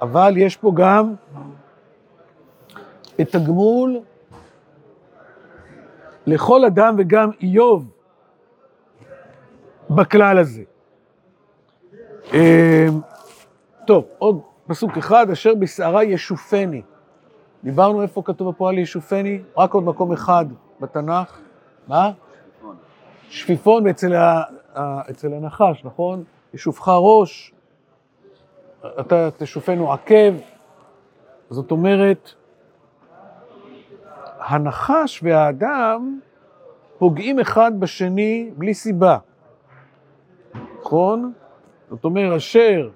אבל 0.00 0.34
יש 0.36 0.56
פה 0.56 0.72
גם 0.74 1.14
את 3.20 3.34
הגמול 3.34 4.00
לכל 6.26 6.64
אדם 6.64 6.94
וגם 6.98 7.30
איוב 7.40 7.90
בכלל 9.90 10.38
הזה. 10.38 10.62
אמ, 12.32 13.00
טוב, 13.86 14.04
עוד 14.18 14.40
פסוק 14.66 14.96
אחד, 14.96 15.30
אשר 15.30 15.54
בסערה 15.54 16.04
ישופני. 16.04 16.82
דיברנו 17.64 18.02
איפה 18.02 18.22
כתוב 18.24 18.48
הפועל 18.48 18.78
ישופני? 18.78 19.40
רק 19.56 19.74
עוד 19.74 19.84
מקום 19.84 20.12
אחד 20.12 20.46
בתנ"ך. 20.80 21.40
מה? 21.88 22.12
שפיפון 23.30 23.88
אצל, 23.88 24.14
ה, 24.14 24.42
אצל 25.10 25.34
הנחש, 25.34 25.84
נכון? 25.84 26.24
ישופך 26.54 26.88
ראש, 26.88 27.52
אתה 29.00 29.28
תשופנו 29.38 29.92
עקב. 29.92 30.34
זאת 31.50 31.70
אומרת, 31.70 32.30
הנחש 34.38 35.20
והאדם 35.22 36.20
פוגעים 36.98 37.40
אחד 37.40 37.80
בשני 37.80 38.50
בלי 38.56 38.74
סיבה, 38.74 39.18
נכון? 40.80 41.32
זאת 41.90 42.04
אומרת, 42.04 42.36
אשר 42.36 42.90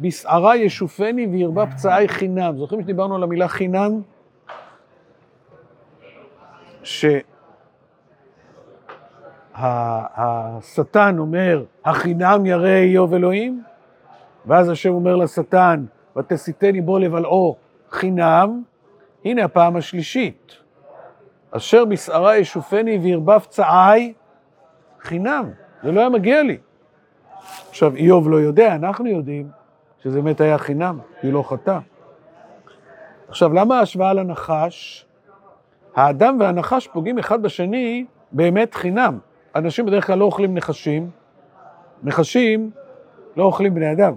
בסערה 0.00 0.56
ישופני 0.56 1.26
וירבה 1.26 1.66
פצעי 1.66 2.08
חינם. 2.08 2.58
זוכרים 2.58 2.82
שדיברנו 2.82 3.14
על 3.14 3.22
המילה 3.22 3.48
חינם? 3.48 4.02
שהשטן 9.60 11.18
אומר, 11.18 11.64
החינם 11.84 12.46
ירא 12.46 12.68
איוב 12.68 13.14
אלוהים, 13.14 13.62
ואז 14.46 14.68
השם 14.68 14.90
אומר 14.90 15.16
לשטן, 15.16 15.84
ותסיתני 16.16 16.80
בו 16.80 16.98
לבלעו 16.98 17.56
חינם, 17.90 18.62
הנה 19.24 19.44
הפעם 19.44 19.76
השלישית, 19.76 20.52
אשר 21.50 21.84
בסערה 21.84 22.36
ישופני 22.36 22.98
וירבה 22.98 23.40
פצעי 23.40 24.12
חינם, 25.00 25.50
זה 25.82 25.92
לא 25.92 26.00
היה 26.00 26.08
מגיע 26.08 26.42
לי. 26.42 26.58
עכשיו, 27.68 27.96
איוב 27.96 28.30
לא 28.30 28.36
יודע, 28.36 28.74
אנחנו 28.74 29.06
יודעים 29.06 29.48
שזה 30.02 30.22
באמת 30.22 30.40
היה 30.40 30.58
חינם, 30.58 30.98
כי 31.20 31.30
לא 31.30 31.42
חטא. 31.42 31.78
עכשיו, 33.28 33.52
למה 33.52 33.78
ההשוואה 33.78 34.14
לנחש? 34.14 35.06
האדם 35.94 36.36
והנחש 36.40 36.86
פוגעים 36.86 37.18
אחד 37.18 37.42
בשני 37.42 38.04
באמת 38.32 38.74
חינם. 38.74 39.18
אנשים 39.56 39.86
בדרך 39.86 40.06
כלל 40.06 40.18
לא 40.18 40.24
אוכלים 40.24 40.54
נחשים, 40.54 41.10
נחשים 42.02 42.70
לא 43.36 43.44
אוכלים 43.44 43.74
בני 43.74 43.92
אדם. 43.92 44.14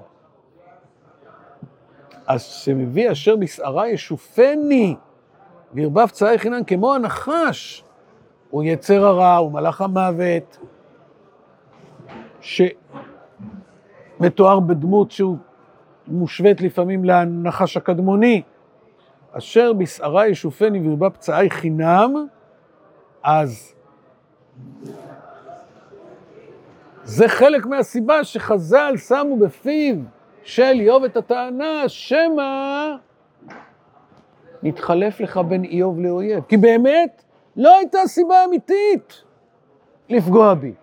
אז 2.27 2.41
שמביא 2.41 3.11
אשר 3.11 3.35
בסערה 3.35 3.89
ישופני 3.89 4.95
וירבב 5.73 6.07
צעי 6.07 6.39
חינם 6.39 6.63
כמו 6.63 6.95
הנחש, 6.95 7.83
הוא 8.49 8.63
יצר 8.63 9.05
הרע, 9.05 9.35
הוא 9.35 9.51
מלאך 9.51 9.81
המוות, 9.81 10.57
שמתואר 14.19 14.59
בדמות 14.59 15.11
שהוא 15.11 15.37
מושווית 16.07 16.61
לפעמים 16.61 17.05
לנחש 17.05 17.77
הקדמוני, 17.77 18.41
אשר 19.31 19.73
בסערה 19.73 20.27
ישופני 20.27 20.79
וירבה 20.79 21.09
פצעי 21.09 21.49
חינם, 21.49 22.13
אז 23.23 23.73
זה 27.09 27.27
חלק 27.27 27.65
מהסיבה 27.65 28.23
שחז"ל 28.23 28.93
שמו 28.97 29.37
בפיו 29.37 29.95
של 30.43 30.63
איוב 30.63 31.03
את 31.03 31.17
הטענה, 31.17 31.83
שמא 31.87 32.95
נתחלף 34.63 35.21
לך 35.21 35.37
בין 35.37 35.63
איוב 35.63 35.99
לאויב. 35.99 36.43
כי 36.47 36.57
באמת 36.57 37.23
לא 37.55 37.77
הייתה 37.77 37.97
סיבה 38.05 38.45
אמיתית 38.45 39.23
לפגוע 40.09 40.53
בי. 40.53 40.73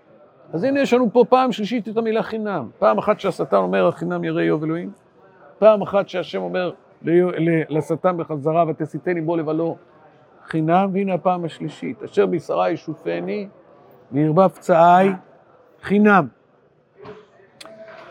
אז 0.52 0.64
הנה 0.64 0.80
יש 0.80 0.92
לנו 0.92 1.12
פה 1.12 1.24
פעם 1.28 1.52
שלישית 1.52 1.88
את 1.88 1.96
המילה 1.96 2.22
חינם. 2.22 2.68
פעם 2.78 2.98
אחת 2.98 3.20
שהשטן 3.20 3.56
אומר, 3.56 3.88
החינם 3.88 4.24
ירא 4.24 4.40
איוב 4.40 4.64
אלוהים. 4.64 4.90
פעם 5.58 5.82
אחת 5.82 6.08
שהשם 6.08 6.42
אומר 6.42 6.72
לשטן 7.68 8.16
בחזרה, 8.16 8.64
ותסיתני 8.68 9.20
בו 9.20 9.36
לבלו 9.36 9.76
חינם, 10.46 10.90
והנה 10.92 11.14
הפעם 11.14 11.44
השלישית, 11.44 12.02
אשר 12.02 12.26
בשרה 12.26 12.70
ישופני 12.70 13.48
וירבה 14.12 14.48
פצעיי 14.48 15.12
חינם. 15.86 16.26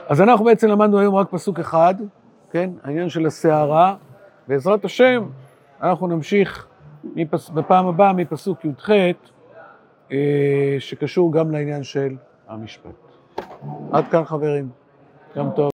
אז 0.08 0.22
אנחנו 0.22 0.46
בעצם 0.46 0.68
למדנו 0.68 1.00
היום 1.00 1.16
רק 1.16 1.28
פסוק 1.30 1.60
אחד, 1.60 1.96
כן? 2.52 2.70
העניין 2.84 3.10
של 3.10 3.26
הסערה. 3.26 3.96
בעזרת 4.48 4.86
השם, 4.86 5.24
אנחנו 5.82 6.08
נמשיך 6.08 6.68
מפס... 7.16 7.50
בפעם 7.50 7.88
הבאה 7.88 8.14
מפסוק 8.14 8.66
י"ח, 8.66 8.90
אה, 10.12 10.76
שקשור 10.80 11.34
גם 11.34 11.52
לעניין 11.52 11.84
של 11.84 12.16
המשפט. 12.48 12.96
עד 13.92 14.08
כאן 14.08 14.26
חברים, 14.26 14.70
יום 15.36 15.52
טוב. 15.56 15.75